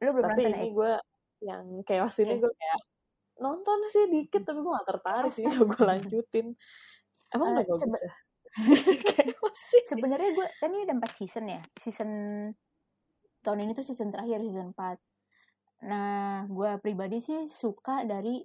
[0.02, 0.92] Lu belum tapi ini gue
[1.42, 2.80] yang chaos ini gue kayak
[3.42, 6.58] nonton sih dikit tapi gue gak tertarik sih gue lanjutin.
[7.30, 8.12] Emang uh, udah bagus ya?
[9.86, 11.62] Sebenarnya gue kan ini ada empat season ya.
[11.78, 12.10] Season
[13.46, 15.11] tahun ini tuh season terakhir season 4
[15.82, 18.38] Nah, gue pribadi sih suka dari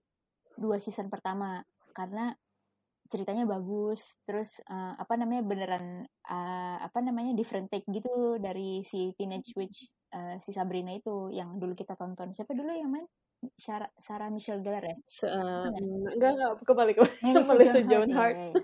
[0.58, 1.62] dua season pertama
[1.94, 2.34] karena
[3.08, 9.16] ceritanya bagus, terus uh, apa namanya beneran uh, apa namanya different take gitu dari si
[9.16, 12.36] Teenage Witch uh, si Sabrina itu yang dulu kita tonton.
[12.36, 13.08] Siapa dulu yang main?
[13.54, 14.98] Sarah, Sarah Michelle Gellar ya?
[15.24, 15.70] Uh,
[16.18, 18.36] enggak enggak kembali kembali Melissa Joan Hart.
[18.36, 18.64] Ya, ya, ya.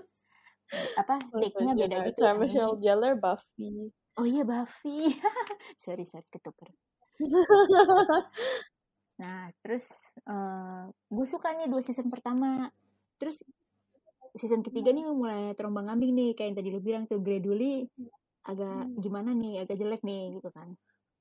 [0.98, 2.20] Apa take-nya beda gitu.
[2.20, 3.94] Sarah Michelle Gellar Buffy.
[4.18, 5.14] Oh iya Buffy.
[5.82, 6.68] sorry, sorry ketuker.
[9.14, 9.86] Nah, terus
[10.26, 12.70] uh, gue suka nih dua season pertama.
[13.18, 13.46] Terus
[14.34, 17.86] season ketiga nih mulai terombang ambing nih kayak yang tadi lu bilang tuh gradually
[18.44, 18.98] agak hmm.
[18.98, 20.74] gimana nih, agak jelek nih gitu kan.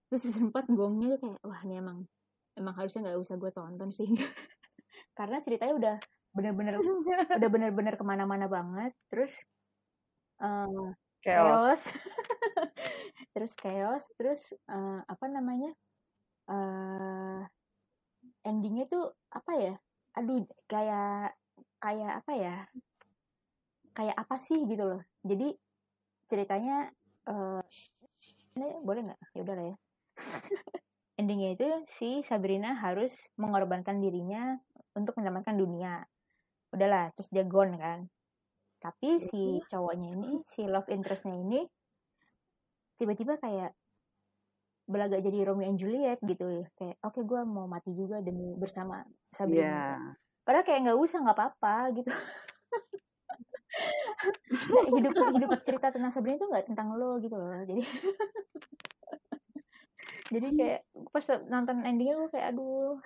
[0.10, 1.97] Terus season 4 gongnya tuh kayak wah ini emang
[2.58, 4.10] emang harusnya nggak usah gue tonton sih.
[5.17, 5.95] Karena ceritanya udah
[6.34, 6.82] bener-bener
[7.38, 8.91] udah bener-bener ke mana-mana banget.
[9.13, 9.38] Terus
[10.41, 10.89] uh,
[11.21, 11.93] chaos,
[13.38, 15.71] terus chaos, terus uh, apa namanya?
[16.43, 17.43] Uh,
[18.43, 19.73] endingnya tuh apa ya?
[20.19, 21.36] Aduh kayak
[21.79, 22.56] kayak apa ya?
[23.93, 25.01] Kayak apa sih gitu loh.
[25.23, 25.56] Jadi
[26.27, 26.89] ceritanya
[27.29, 27.62] uh,
[28.58, 29.19] ini boleh nggak?
[29.34, 29.75] Ya udah lah ya.
[31.19, 34.58] Endingnya itu si Sabrina harus mengorbankan dirinya
[34.97, 36.03] untuk menyelamatkan dunia.
[36.73, 37.99] Udahlah terus dia gone kan.
[38.82, 41.63] Tapi si cowoknya ini si love interestnya ini
[42.99, 43.71] tiba-tiba kayak
[44.84, 46.46] belaga jadi Romeo and Juliet gitu.
[46.48, 49.63] Ya kayak oke okay, gue mau mati juga demi bersama Sabrina.
[49.63, 50.00] Yeah.
[50.43, 52.12] padahal kayak nggak usah nggak apa-apa gitu.
[54.91, 57.63] Hidup hidup cerita tentang Sabrina itu nggak tentang lo gitu loh.
[57.63, 57.82] Jadi
[60.34, 60.82] jadi kayak
[61.15, 63.00] pas nonton endingnya gue kayak aduh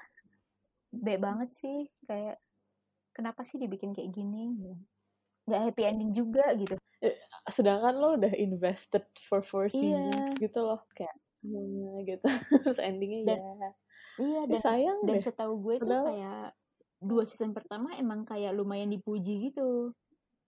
[0.89, 1.85] be banget sih.
[2.09, 2.41] Kayak
[3.13, 4.57] kenapa sih dibikin kayak gini?
[5.45, 6.73] Nggak happy ending juga gitu.
[7.05, 7.21] Eh,
[7.53, 9.77] sedangkan lo udah invested for four iya.
[9.77, 10.41] seasons iya.
[10.41, 10.81] gitu loh.
[10.97, 11.13] Kayak
[11.45, 12.23] Hmm, gitu.
[12.65, 13.71] Terus endingnya dan, ya.
[14.17, 15.23] Iya, dan sayang dan deh.
[15.23, 16.57] setahu gue tuh kayak
[16.97, 19.93] dua season pertama emang kayak lumayan dipuji gitu.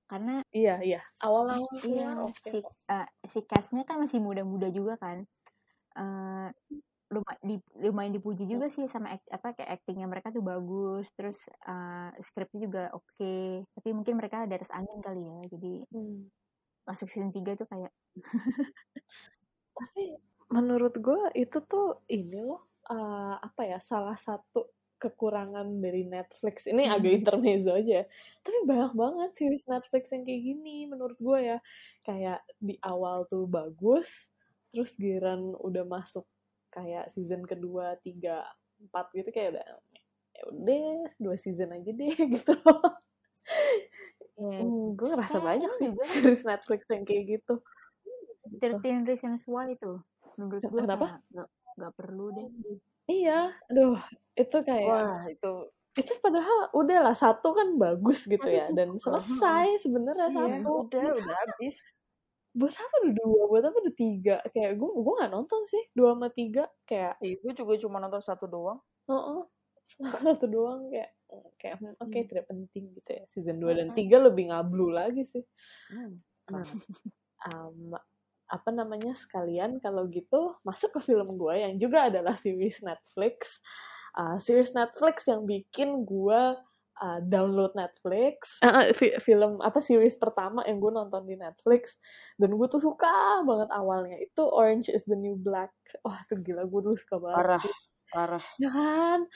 [0.09, 2.49] Karena iya iya awal-awal iya okay.
[2.49, 5.21] si uh, si castnya kan masih muda-muda juga kan.
[5.93, 6.49] Uh,
[7.09, 11.41] lumayan, di, lumayan dipuji juga sih sama act, apa kayak actingnya mereka tuh bagus terus
[11.65, 13.65] uh, skripnya juga oke okay.
[13.73, 16.29] tapi mungkin mereka di atas angin kali ya jadi hmm.
[16.85, 17.89] masuk season 3 tuh kayak
[19.73, 26.67] tapi menurut gue itu tuh ini loh uh, apa ya salah satu kekurangan dari Netflix
[26.67, 26.93] ini hmm.
[26.99, 28.03] agak intermezzo aja
[28.43, 31.57] tapi banyak banget series Netflix yang kayak gini menurut gue ya
[32.03, 34.09] kayak di awal tuh bagus
[34.75, 36.27] terus giran udah masuk
[36.69, 38.43] kayak season kedua tiga
[38.77, 39.65] empat gitu kayak udah
[40.35, 42.83] ya udah dua season aja deh gitu loh
[44.39, 44.61] yeah.
[44.61, 46.03] hmm, gue ngerasa banyak sih juga.
[46.13, 47.63] series Netflix yang kayak gitu
[48.59, 49.99] Thirteen Reasons Why itu
[50.39, 51.19] menurut gue kenapa?
[51.31, 51.49] nggak
[51.79, 52.47] nggak perlu deh.
[53.09, 53.99] Iya aduh
[54.37, 55.53] itu kayak wah itu
[55.97, 60.87] itu padahal udahlah satu kan bagus gitu ya dan selesai sebenarnya iya, satu.
[60.87, 61.77] udah udah habis.
[62.55, 63.41] Buat apa udah dua?
[63.51, 64.35] Buat apa udah tiga?
[64.55, 68.45] Kayak gue gue nggak nonton sih dua sama tiga kayak ibu juga cuma nonton satu
[68.47, 68.79] doang.
[69.09, 69.43] Oh, oh.
[70.25, 71.11] satu doang kayak
[71.61, 72.29] kayak hmm, oke okay, hmm.
[72.29, 75.43] tidak penting gitu ya season 2 dan tiga lebih ngablu lagi sih.
[75.89, 76.21] Hmm.
[76.49, 76.65] nah,
[77.49, 77.93] um,
[78.49, 83.61] apa namanya sekalian kalau gitu masuk ke film gue yang juga adalah series Netflix.
[84.17, 86.41] Uh, series Netflix yang bikin gue
[86.99, 88.57] uh, download Netflix.
[88.65, 88.89] Uh,
[89.21, 91.95] film apa series pertama yang gue nonton di Netflix.
[92.35, 94.17] Dan gue tuh suka banget awalnya.
[94.17, 95.71] Itu Orange is the New Black.
[96.01, 97.37] Wah tuh gila gue dulu suka banget.
[97.37, 97.63] Parah
[98.09, 98.45] parah.
[98.57, 99.29] Ya kan?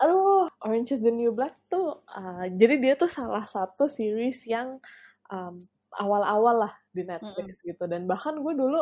[0.00, 4.82] Aduh Orange is the New Black tuh uh, jadi dia tuh salah satu series yang
[5.30, 5.60] um,
[6.00, 7.68] awal-awal lah di Netflix mm -hmm.
[7.74, 7.84] gitu.
[7.86, 8.80] Dan bahkan gue dulu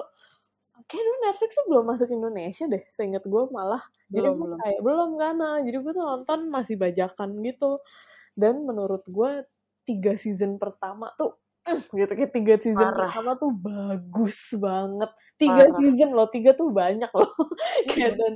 [0.89, 3.83] kayak dulu Netflix tuh belum masuk Indonesia deh seingat gue malah.
[4.09, 7.77] Belum, jadi gue kayak belum kan jadi gue tuh nonton masih bajakan gitu.
[8.33, 9.45] Dan menurut gue
[9.85, 11.37] tiga season pertama tuh
[11.95, 13.07] gitu kayak tiga season Parah.
[13.07, 15.11] pertama tuh bagus banget.
[15.39, 15.79] Tiga Parah.
[15.79, 17.33] season loh tiga tuh banyak loh.
[17.91, 18.35] Kayak dan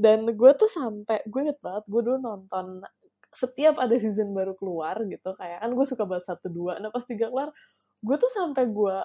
[0.00, 2.80] dan gue tuh sampai gue inget banget gue dulu nonton
[3.32, 6.80] setiap ada season baru keluar gitu kayak kan gue suka banget satu dua.
[6.80, 7.52] Nah pas tiga keluar
[8.02, 8.98] gue tuh sampai gue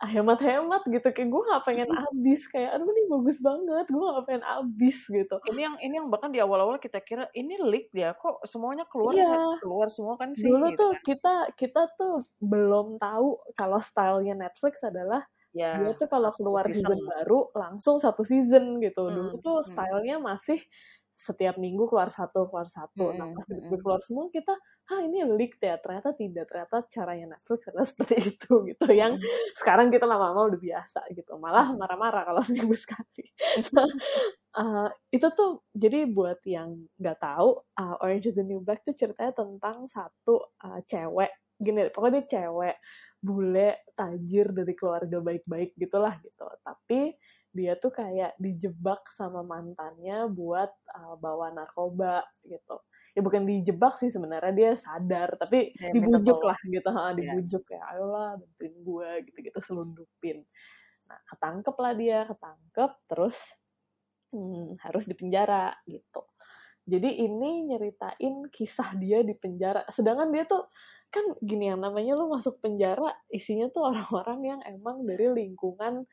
[0.00, 4.44] hemat-hemat gitu kayak gue gak pengen habis kayak aduh ini bagus banget gue gak pengen
[4.48, 5.36] habis gitu.
[5.44, 9.12] Ini yang ini yang bahkan di awal-awal kita kira ini leak dia kok semuanya keluar
[9.12, 9.60] iya.
[9.60, 10.48] keluar semua kan sih?
[10.48, 11.04] Dulu gitu tuh kan.
[11.04, 15.20] kita kita tuh belum tahu kalau stylenya Netflix adalah
[15.52, 19.04] ya, dia tuh kalau keluar season baru langsung satu season gitu.
[19.04, 20.64] Hmm, dulu tuh stylenya masih
[21.20, 23.12] setiap minggu keluar satu keluar satu.
[23.12, 23.76] Nah pas hmm.
[23.76, 24.56] keluar semua kita,
[24.88, 28.86] ah ini leak ya ternyata tidak ternyata caranya Netflix adalah seperti itu gitu.
[28.88, 29.20] Yang
[29.60, 31.36] sekarang kita lama-lama udah biasa gitu.
[31.36, 33.24] Malah marah-marah kalau seminggu sekali.
[34.56, 38.96] uh, itu tuh jadi buat yang nggak tahu, uh, Orange is the New Black tuh
[38.96, 42.76] ceritanya tentang satu uh, cewek gini, pokoknya dia cewek
[43.20, 46.48] bule tajir dari keluarga baik-baik gitulah gitu.
[46.64, 47.12] Tapi
[47.50, 52.78] dia tuh kayak dijebak sama mantannya buat uh, bawa narkoba gitu.
[53.10, 56.88] Ya bukan dijebak sih sebenarnya dia sadar tapi ya, dibujuk lah gitu.
[56.88, 57.14] Ha, iya.
[57.18, 57.68] dibujuk ya.
[57.74, 60.38] kayak ayolah bantuin gue gitu gitu selundupin.
[61.10, 63.38] Nah ketangkep lah dia ketangkep terus
[64.30, 66.22] hmm, harus dipenjara gitu.
[66.86, 69.86] Jadi ini nyeritain kisah dia di penjara.
[69.90, 70.70] Sedangkan dia tuh
[71.10, 76.06] kan gini yang namanya lu masuk penjara isinya tuh orang-orang yang emang dari lingkungan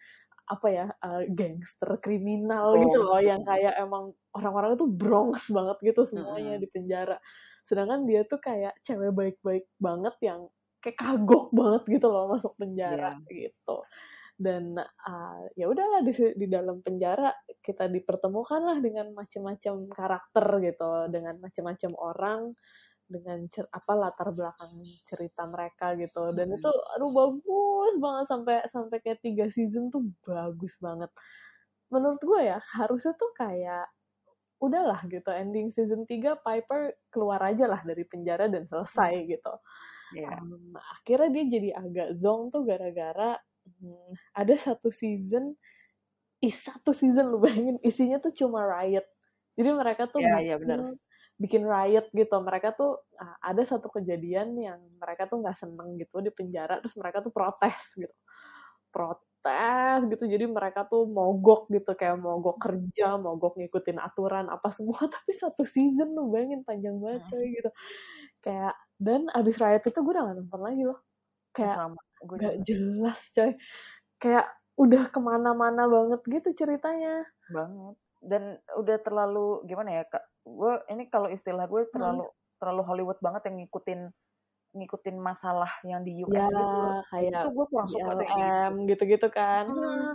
[0.47, 2.79] apa ya uh, gangster kriminal oh.
[2.79, 6.63] gitu loh yang kayak emang orang-orang itu Bronx banget gitu semuanya hmm.
[6.63, 7.17] di penjara
[7.67, 10.47] sedangkan dia tuh kayak cewek baik-baik banget yang
[10.79, 13.27] kayak kagok banget gitu loh masuk penjara yeah.
[13.27, 13.83] gitu
[14.37, 20.89] dan uh, ya udahlah di di dalam penjara kita dipertemukan lah dengan macam-macam karakter gitu
[21.09, 22.41] dengan macam-macam orang
[23.07, 26.57] dengan cer apa latar belakang cerita mereka gitu dan hmm.
[26.59, 31.11] itu aduh bagus banget sampai sampai kayak tiga season tuh bagus banget
[31.87, 33.87] menurut gue ya harusnya tuh kayak
[34.59, 39.27] udahlah gitu ending season 3 Piper keluar aja lah dari penjara dan selesai hmm.
[39.31, 39.53] gitu
[40.17, 40.37] yeah.
[40.43, 43.39] um, akhirnya dia jadi agak zong tuh gara-gara
[43.79, 45.55] hmm, ada satu season
[46.43, 49.05] is satu season lu bayangin isinya tuh cuma riot
[49.57, 50.97] jadi mereka tuh yeah, yeah, benar
[51.37, 52.35] bikin riot gitu.
[52.41, 56.97] Mereka tuh uh, ada satu kejadian yang mereka tuh nggak seneng gitu di penjara terus
[56.97, 58.15] mereka tuh protes gitu.
[58.89, 64.97] Protes gitu jadi mereka tuh mogok gitu kayak mogok kerja mogok ngikutin aturan apa semua.
[65.15, 67.29] Tapi satu season lu bayangin panjang banget hmm.
[67.31, 67.69] coy gitu.
[68.41, 70.99] Kayak dan abis riot itu gue udah gak nonton lagi loh.
[71.53, 72.01] Kayak Sama.
[72.25, 73.51] Gue gak jelas coy.
[74.17, 74.45] Kayak
[74.77, 77.25] udah ke mana-mana banget gitu ceritanya.
[77.53, 82.35] Banget dan udah terlalu gimana ya kak gue ini kalau istilah gue terlalu hmm.
[82.57, 84.01] terlalu Hollywood banget yang ngikutin
[84.77, 88.13] ngikutin masalah yang di US ya, gitu kayak itu gue kurang suka
[88.85, 90.13] gitu-gitu kan hmm.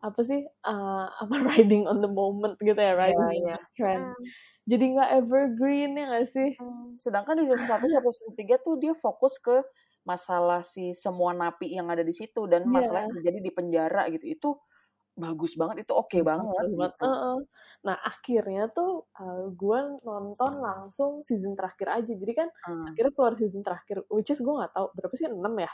[0.00, 3.58] apa sih uh, apa riding on the moment gitu ya riding ya, ya.
[3.76, 4.24] trend hmm.
[4.68, 6.96] jadi nggak evergreen ya nggak sih hmm.
[6.96, 9.60] sedangkan di season satu sampai season tiga tuh dia fokus ke
[10.08, 12.72] masalah si semua napi yang ada di situ dan yeah.
[12.72, 14.50] masalah yang terjadi di penjara gitu itu
[15.20, 17.04] bagus banget itu oke okay banget banget gitu.
[17.04, 17.36] uh -uh.
[17.84, 22.84] nah akhirnya tuh uh, gue nonton langsung season terakhir aja jadi kan hmm.
[22.90, 25.72] akhirnya keluar season terakhir which is gue nggak tahu berapa sih enam ya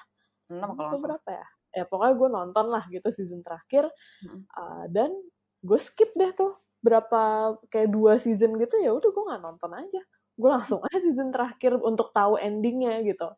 [0.50, 3.86] enam kalau berapa ya ya pokoknya gue nonton lah gitu season terakhir
[4.26, 4.42] hmm.
[4.50, 5.14] uh, dan
[5.62, 10.02] gue skip deh tuh berapa kayak dua season gitu ya udah gue nggak nonton aja
[10.36, 13.28] gue langsung aja season terakhir untuk tahu endingnya gitu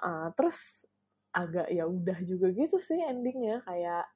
[0.00, 0.88] uh, terus
[1.34, 4.06] agak ya udah juga gitu sih endingnya kayak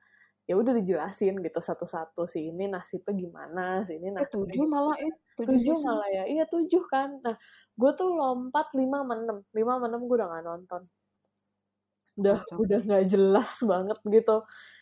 [0.49, 4.97] ya udah dijelasin gitu satu-satu si ini nasibnya gimana si ini nasibnya eh, tujuh malah
[4.97, 7.21] ya tujuh, tujuh malah ya iya tujuh kan.
[7.21, 7.37] Nah
[7.77, 10.83] gue tuh lompat lima enam lima enam gue udah gak nonton.
[12.17, 12.57] Udah Macam.
[12.65, 14.37] udah nggak jelas banget gitu.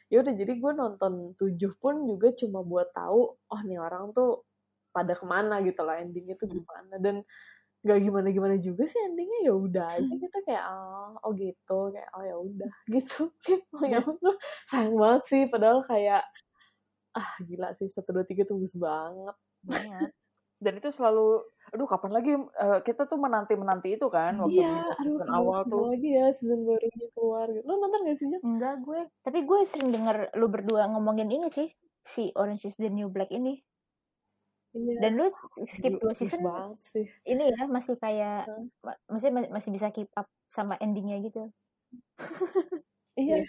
[0.06, 4.46] Ya udah jadi gue nonton tujuh pun juga cuma buat tahu oh nih orang tuh
[4.94, 6.56] pada ke mana gitu lah endingnya tuh hmm.
[6.62, 6.94] gimana.
[7.02, 7.16] Dan
[7.84, 10.22] gak gimana gimana juga sih endingnya ya udah aja hmm.
[10.22, 13.20] kita kayak oh, oh gitu kayak oh ya udah gitu.
[13.76, 14.36] Oh ya udah.
[14.70, 16.22] Sayang banget sih padahal kayak
[17.16, 19.36] ah gila sih satu dua tiga tuh bagus banget.
[19.66, 20.10] Banget
[20.56, 24.94] dan itu selalu aduh kapan lagi uh, kita tuh menanti menanti itu kan waktu iya,
[25.02, 25.92] season aduh, awal tuh.
[25.92, 27.64] lagi ya season barunya keluar gitu.
[27.66, 31.68] Lo nonton gak sih enggak gue tapi gue sering denger lu berdua ngomongin ini sih
[32.06, 33.60] si Orange is the New Black ini
[34.76, 34.96] Iya.
[35.00, 35.26] Dan lu
[35.64, 37.06] skip dua season banget sih.
[37.24, 38.68] Ini ya masih kayak hmm.
[39.08, 41.48] masih masih bisa keep up sama endingnya gitu.
[43.16, 43.40] iya.
[43.40, 43.48] iya.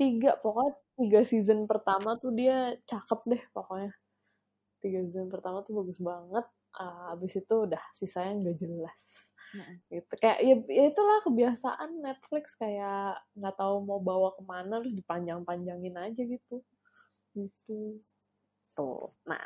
[0.00, 3.92] Tiga pokoknya tiga season pertama tuh dia cakep deh pokoknya.
[4.80, 6.48] Tiga season pertama tuh bagus banget.
[6.70, 9.28] Uh, abis itu udah sisanya nggak jelas.
[9.50, 9.82] Hmm.
[9.90, 14.94] gitu kayak ya, ya itulah kebiasaan Netflix kayak nggak tahu mau bawa ke mana terus
[14.94, 16.62] dipanjang-panjangin aja gitu
[17.34, 17.98] gitu
[18.78, 19.42] tuh nah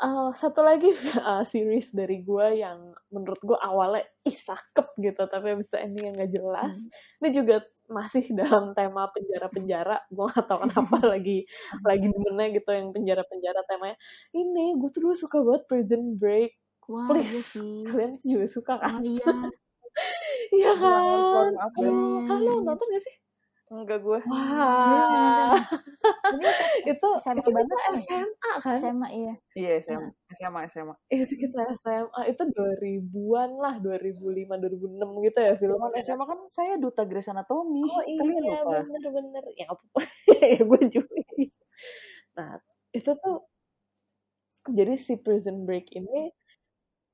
[0.00, 5.54] uh, satu lagi uh, series dari gue yang menurut gue awalnya ih sakep gitu tapi
[5.54, 7.20] abis itu endingnya nggak jelas hmm.
[7.20, 7.56] ini juga
[7.92, 11.44] masih dalam tema penjara-penjara gue gak tau kenapa lagi
[11.84, 13.96] lagi demennya gitu yang penjara-penjara temanya
[14.32, 16.56] ini gue tuh dulu suka banget Prison Break
[16.90, 17.86] Wah, Please, iya sih.
[17.86, 18.98] kalian juga suka kan?
[18.98, 19.30] Oh, iya.
[20.50, 21.54] iya kan?
[22.26, 23.19] Halo, nonton gak sih?
[23.70, 24.18] Enggak gue.
[24.26, 25.54] Wah.
[26.90, 28.76] itu SMA itu banget SMA kan?
[28.82, 29.34] SMA iya.
[29.54, 30.94] Iya SMA, SMA SMA.
[31.06, 35.78] Itu kita SMA itu 2000-an lah, 2005 2006 gitu ya film.
[36.02, 37.86] SMA kan saya duta Grey's Anatomy.
[37.86, 39.44] Oh iya, bener-bener.
[39.54, 40.00] Ya apa?
[40.50, 41.14] ya gue juga.
[42.34, 42.58] Nah,
[42.90, 43.46] itu tuh
[44.66, 46.34] jadi si Prison Break ini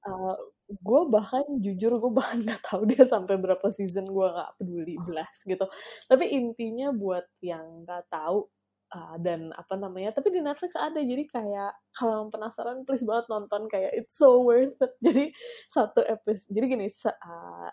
[0.09, 4.95] uh, gue bahkan jujur gue bahkan nggak tahu dia sampai berapa season gue nggak peduli
[5.07, 5.67] belas gitu.
[6.11, 8.51] Tapi intinya buat yang nggak tahu
[8.95, 13.71] uh, dan apa namanya tapi di Netflix ada jadi kayak kalau penasaran please banget nonton
[13.71, 14.93] kayak it's so worth it.
[15.07, 15.31] Jadi
[15.71, 17.71] satu episode jadi gini uh,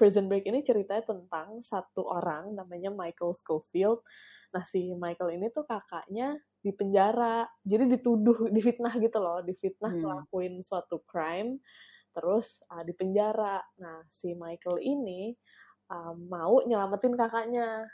[0.00, 4.00] Prison Break ini ceritanya tentang satu orang namanya Michael Scofield.
[4.56, 10.00] Nah si Michael ini tuh kakaknya di penjara jadi dituduh difitnah gitu loh difitnah hmm.
[10.04, 11.56] ngelakuin suatu crime
[12.14, 13.62] terus uh, di penjara.
[13.80, 15.34] Nah, si Michael ini
[15.90, 17.86] uh, mau nyelamatin kakaknya.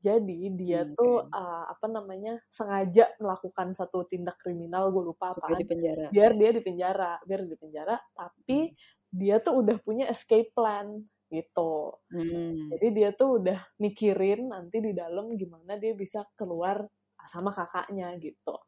[0.00, 5.52] Jadi dia hmm, tuh uh, apa namanya sengaja melakukan satu tindak kriminal, gue lupa apa.
[5.60, 6.08] Di penjara.
[6.08, 7.96] Biar dia di penjara, biar di penjara.
[8.16, 8.76] Tapi hmm.
[9.12, 11.94] dia tuh udah punya escape plan gitu.
[12.10, 12.72] Hmm.
[12.74, 16.82] Jadi dia tuh udah mikirin nanti di dalam gimana dia bisa keluar
[17.30, 18.58] sama kakaknya gitu.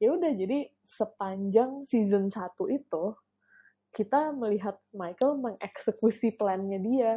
[0.00, 3.04] Ya udah jadi sepanjang season 1 itu
[3.90, 7.12] kita melihat Michael mengeksekusi plannya dia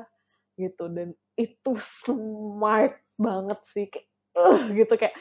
[0.57, 0.89] gitu.
[0.89, 4.93] Dan itu smart banget sih kayak uh, gitu.
[4.97, 5.15] Kayak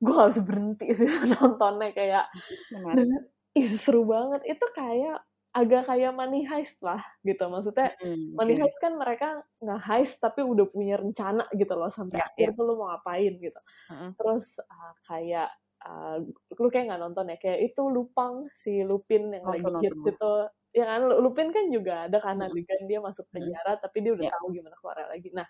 [0.00, 2.26] gue harus berhenti sih nontonnya kayak.
[2.72, 3.08] Dan
[3.56, 4.44] itu seru banget.
[4.56, 5.24] Itu kayak
[5.56, 7.48] agak kayak money heist lah gitu.
[7.48, 12.20] Maksudnya hmm, money heist kan mereka nggak heist tapi udah punya rencana gitu loh sampai
[12.20, 13.60] ya, akhir tuh lo mau ngapain gitu.
[13.88, 14.12] Uh-huh.
[14.20, 15.48] terus uh, kayak
[15.80, 16.20] uh,
[16.60, 17.36] lu kayak nggak nonton ya?
[17.40, 20.32] Kayak itu Lupang si Lupin yang oh, lagi hit gitu
[20.76, 22.52] ya kan Lupin kan juga ada kan hmm.
[22.52, 23.32] adegan dia masuk hmm.
[23.32, 23.82] penjara hmm.
[23.82, 24.36] tapi dia udah yeah.
[24.36, 25.46] tahu gimana keluar lagi nah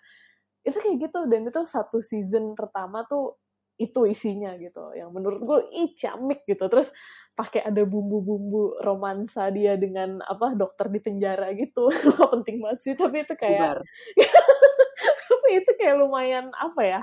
[0.63, 3.35] itu kayak gitu dan itu satu season pertama tuh
[3.77, 6.89] itu isinya gitu yang menurut gue ih camik gitu terus
[7.37, 11.91] pakai ada bumbu-bumbu romansa dia dengan apa dokter di penjara gitu
[12.33, 13.85] penting banget sih tapi itu kayak
[15.29, 17.01] tapi itu kayak lumayan apa ya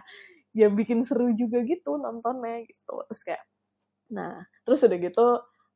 [0.51, 3.43] ya bikin seru juga gitu nontonnya gitu terus kayak
[4.11, 5.27] nah terus udah gitu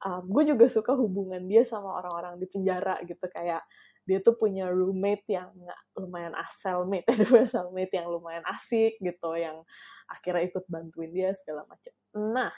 [0.05, 3.63] um, gue juga suka hubungan dia sama orang-orang di penjara gitu kayak
[4.09, 5.53] dia tuh punya roommate yang
[5.93, 9.61] lumayan asal mate, dua cellmate yang lumayan asik gitu, yang
[10.09, 11.93] akhirnya ikut bantuin dia segala macam.
[12.17, 12.53] Nah,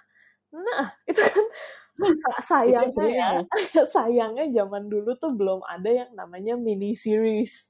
[0.55, 1.47] nah itu kan
[2.47, 3.31] sayangnya ya,
[3.95, 7.67] sayangnya zaman dulu tuh belum ada yang namanya mini series.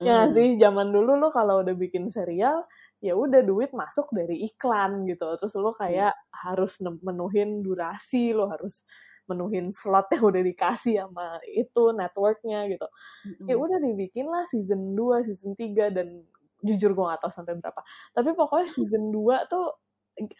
[0.00, 0.32] Ya hmm.
[0.32, 2.64] sih, zaman dulu lo kalau udah bikin serial,
[3.00, 5.26] ya udah duit masuk dari iklan gitu.
[5.40, 6.28] Terus lo kayak hmm.
[6.48, 8.84] harus menuhin durasi, lo harus
[9.30, 12.86] menuhin slot yang udah dikasih sama itu networknya gitu.
[13.22, 13.46] Mm-hmm.
[13.46, 16.26] Ya udah dibikin lah season 2, season 3 dan
[16.66, 17.80] jujur gue gak tahu sampai berapa.
[18.10, 19.66] Tapi pokoknya season 2 tuh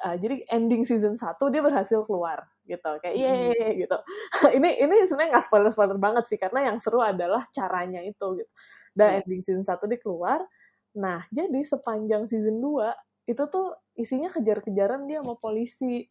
[0.03, 2.91] uh, jadi ending season 1 dia berhasil keluar gitu.
[2.99, 3.73] Kayak iya mm-hmm.
[3.87, 3.97] gitu.
[4.59, 8.53] ini ini sebenarnya nggak spoiler-spoiler banget sih karena yang seru adalah caranya itu gitu.
[8.91, 9.19] Dan mm.
[9.23, 10.43] ending season 1 dia keluar.
[10.97, 16.09] Nah, jadi sepanjang season 2 itu tuh isinya kejar-kejaran dia sama polisi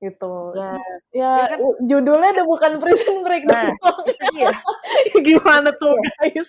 [0.00, 0.56] gitu.
[0.56, 0.80] Ya,
[1.12, 1.58] ya, ya kan?
[1.84, 3.68] judulnya udah bukan Prison Break nah,
[4.32, 4.48] iya.
[5.28, 6.48] Gimana tuh guys?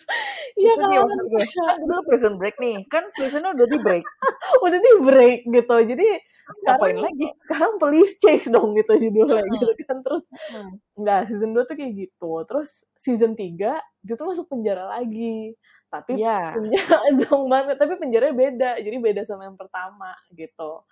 [0.56, 0.88] Iya kan
[1.28, 1.44] gue.
[1.44, 4.08] Kan dulu Prison Break nih, kan prisonnya udah di break.
[4.66, 5.76] udah di break gitu.
[5.84, 6.08] Jadi
[6.64, 7.28] ngapain lagi?
[7.44, 9.52] Sekarang police chase dong gitu judulnya hmm.
[9.60, 10.24] gitu kan terus.
[10.32, 10.72] Hmm.
[10.95, 12.32] Enggak, season 2 tuh kayak gitu.
[12.47, 12.70] Terus
[13.04, 15.60] season 3 dia tuh masuk penjara lagi.
[15.92, 16.56] Tapi ya.
[16.56, 18.72] penjara zong banget, tapi penjaranya beda.
[18.80, 20.88] Jadi beda sama yang pertama gitu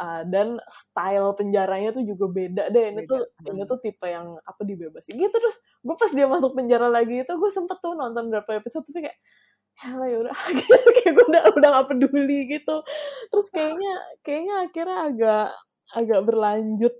[0.00, 3.10] uh, dan style penjaranya tuh juga beda deh ini beda.
[3.10, 7.24] tuh ini tuh tipe yang apa dibebasi gitu terus gue pas dia masuk penjara lagi
[7.24, 9.18] itu gue sempet tuh nonton berapa episode tapi kayak
[9.76, 10.34] ya lah ya udah
[10.96, 12.76] kayak gue udah udah gak peduli gitu
[13.28, 13.92] terus kayaknya
[14.24, 15.48] kayaknya akhirnya agak
[15.92, 16.94] agak berlanjut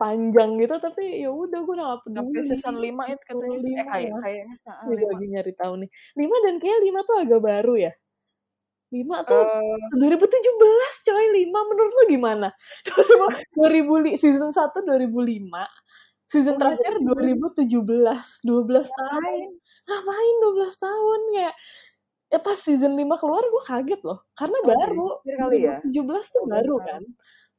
[0.00, 3.68] panjang gitu tapi ya udah gue udah gak peduli sampai season 5 itu katanya lima
[3.76, 4.16] eh, kayak ya.
[4.24, 4.54] kayaknya.
[4.88, 5.90] Gue lagi nyari tahu nih.
[6.16, 7.92] Lima dan kayak lima tuh agak baru ya?
[8.90, 11.24] Lima tuh Uh, 2017 coy.
[11.36, 12.48] Lima menurut lo gimana?
[13.60, 15.52] 2000 season 1 2005
[16.30, 17.70] season Oh, terakhir 2017
[18.42, 19.22] 12 tahun.
[19.22, 19.50] Ngapain?
[19.86, 21.20] ngapain 12 tahun?
[21.34, 21.54] Kayak
[22.30, 24.18] ya pas season 5 keluar gue kaget loh.
[24.34, 25.08] Karena Oh, baru.
[25.22, 25.76] setir kali ya?
[25.84, 26.86] 2017 tuh Oh, baru baru.
[26.86, 27.02] kan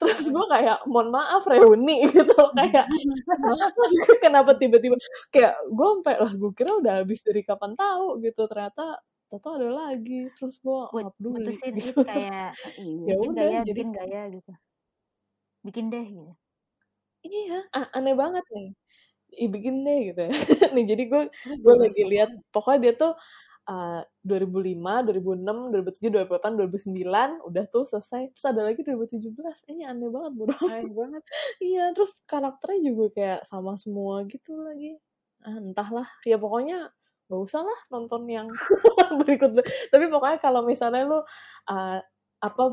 [0.01, 2.33] terus gue kayak mohon maaf reuni gitu.
[2.57, 2.85] Kayak
[4.23, 4.97] kenapa tiba-tiba?
[5.29, 8.49] Kayak gue sampai lah gue kira udah habis dari kapan tahu gitu.
[8.49, 8.97] Ternyata
[9.29, 10.27] Toto ada lagi.
[10.35, 11.77] Terus gue Buat nggak peduli gitu.
[11.93, 12.49] itu kayak
[13.07, 14.51] Ya bikin udah, gaya, jadi- bikin gaya gitu.
[15.61, 16.31] Bikin deh gitu.
[17.21, 18.73] iya ah, aneh banget nih.
[19.31, 20.33] Ih, bikin deh gitu ya.
[20.75, 21.21] Nih jadi gue
[21.61, 23.13] gue lagi lihat pokoknya dia tuh
[23.69, 24.77] uh, 2005,
[25.09, 28.33] 2006, 2007, 2008, 2009 udah tuh selesai.
[28.33, 31.23] Terus ada lagi 2017 ini aneh banget bodoh Aneh banget.
[31.73, 34.97] iya terus karakternya juga kayak sama semua gitu lagi.
[35.41, 36.07] Ah, entahlah.
[36.25, 36.93] Ya pokoknya
[37.29, 38.47] gak usah lah nonton yang
[39.21, 39.61] berikut.
[39.89, 41.99] Tapi pokoknya kalau misalnya lu uh,
[42.41, 42.63] apa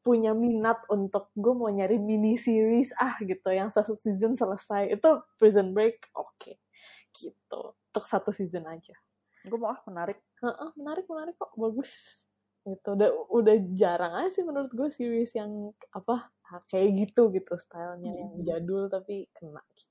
[0.00, 5.10] punya minat untuk gue mau nyari mini series ah gitu yang satu season selesai itu
[5.36, 6.56] Prison Break oke.
[7.12, 7.60] Gitu.
[7.90, 8.96] Untuk satu season aja
[9.44, 10.20] Gue mau ah menarik.
[10.44, 11.92] Heeh, menarik menarik kok bagus
[12.68, 16.28] itu udah udah jarang aja sih menurut gue series yang apa
[16.68, 18.44] kayak gitu gitu stylenya yang Mhm.
[18.44, 19.89] jadul tapi kena gitu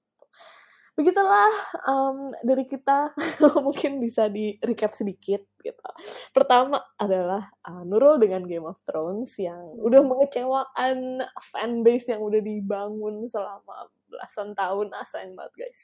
[0.99, 1.51] begitulah
[1.87, 3.15] em, dari kita.
[3.65, 5.89] Mungkin bisa di recap sedikit gitu.
[6.35, 11.23] Pertama adalah uh, Nurul dengan Game of Thrones yang udah mengecewakan
[11.55, 14.91] fanbase yang udah dibangun selama belasan tahun.
[14.91, 15.83] Ah sayang banget guys.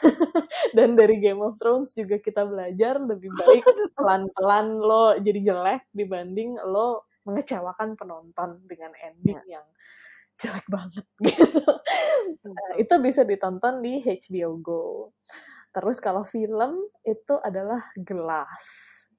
[0.76, 3.64] Dan dari Game of Thrones juga kita belajar lebih baik
[4.00, 9.66] pelan-pelan lo jadi jelek dibanding lo mengecewakan penonton dengan ending yang
[10.38, 11.60] jelek banget gitu.
[12.48, 14.86] Nah, itu bisa ditonton di HBO Go.
[15.74, 18.64] Terus kalau film itu adalah Glass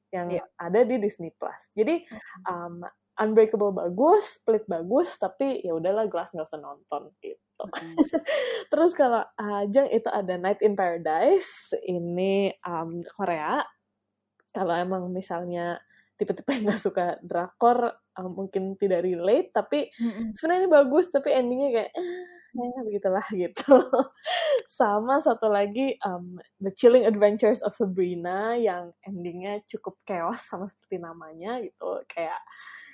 [0.09, 0.43] yang Iya.
[0.57, 1.61] ada di Disney Plus.
[1.77, 2.01] Jadi
[2.49, 2.81] um,
[3.19, 7.63] Unbreakable bagus, Split bagus, tapi ya udahlah Glass nggak usah nonton gitu.
[8.71, 13.59] Terus kalau Ajeng itu ada Night in Paradise, ini um, Korea.
[14.55, 15.77] Kalau emang misalnya
[16.19, 20.35] tipe-tipe yang nggak suka drakor, um, mungkin tidak relate, tapi Mm-mm.
[20.35, 22.27] sebenarnya ini bagus, tapi endingnya kayak eh,
[22.59, 23.75] ya begitulah gitu.
[24.67, 30.99] Sama satu lagi um, The Chilling Adventures of Sabrina yang endingnya cukup chaos sama seperti
[30.99, 32.03] namanya gitu.
[32.11, 32.43] Kayak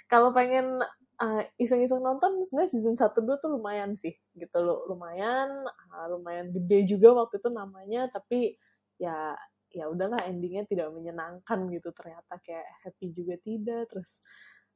[0.05, 0.86] kalau pengen
[1.17, 4.86] uh, iseng-iseng nonton sebenarnya season 1 2 tuh lumayan sih gitu loh.
[4.86, 8.59] Lumayan uh, lumayan gede juga waktu itu namanya tapi
[9.01, 9.36] ya
[9.76, 11.91] ya udahlah endingnya tidak menyenangkan gitu.
[11.91, 14.09] Ternyata kayak happy juga tidak terus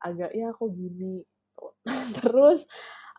[0.04, 1.24] agak ya kok gini?
[2.20, 2.64] Terus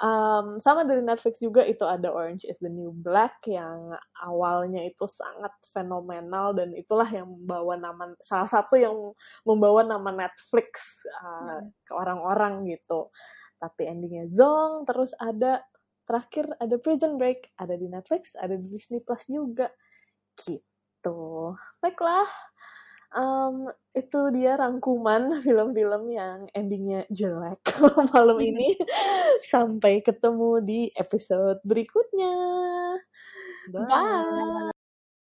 [0.01, 5.05] um, sama dari Netflix juga itu ada Orange is the New Black yang awalnya itu
[5.07, 8.97] sangat fenomenal dan itulah yang membawa nama salah satu yang
[9.45, 13.12] membawa nama Netflix uh, ke orang-orang gitu.
[13.61, 15.61] Tapi endingnya zong terus ada
[16.09, 19.68] terakhir ada Prison Break ada di Netflix ada di Disney Plus juga.
[20.41, 21.20] Gitu
[21.81, 22.28] baiklah
[23.14, 27.62] um, itu dia rangkuman film-film yang endingnya jelek
[28.14, 28.74] malam ini.
[29.53, 32.35] Sampai ketemu di episode berikutnya.
[33.70, 33.87] Bye.
[33.87, 34.70] bye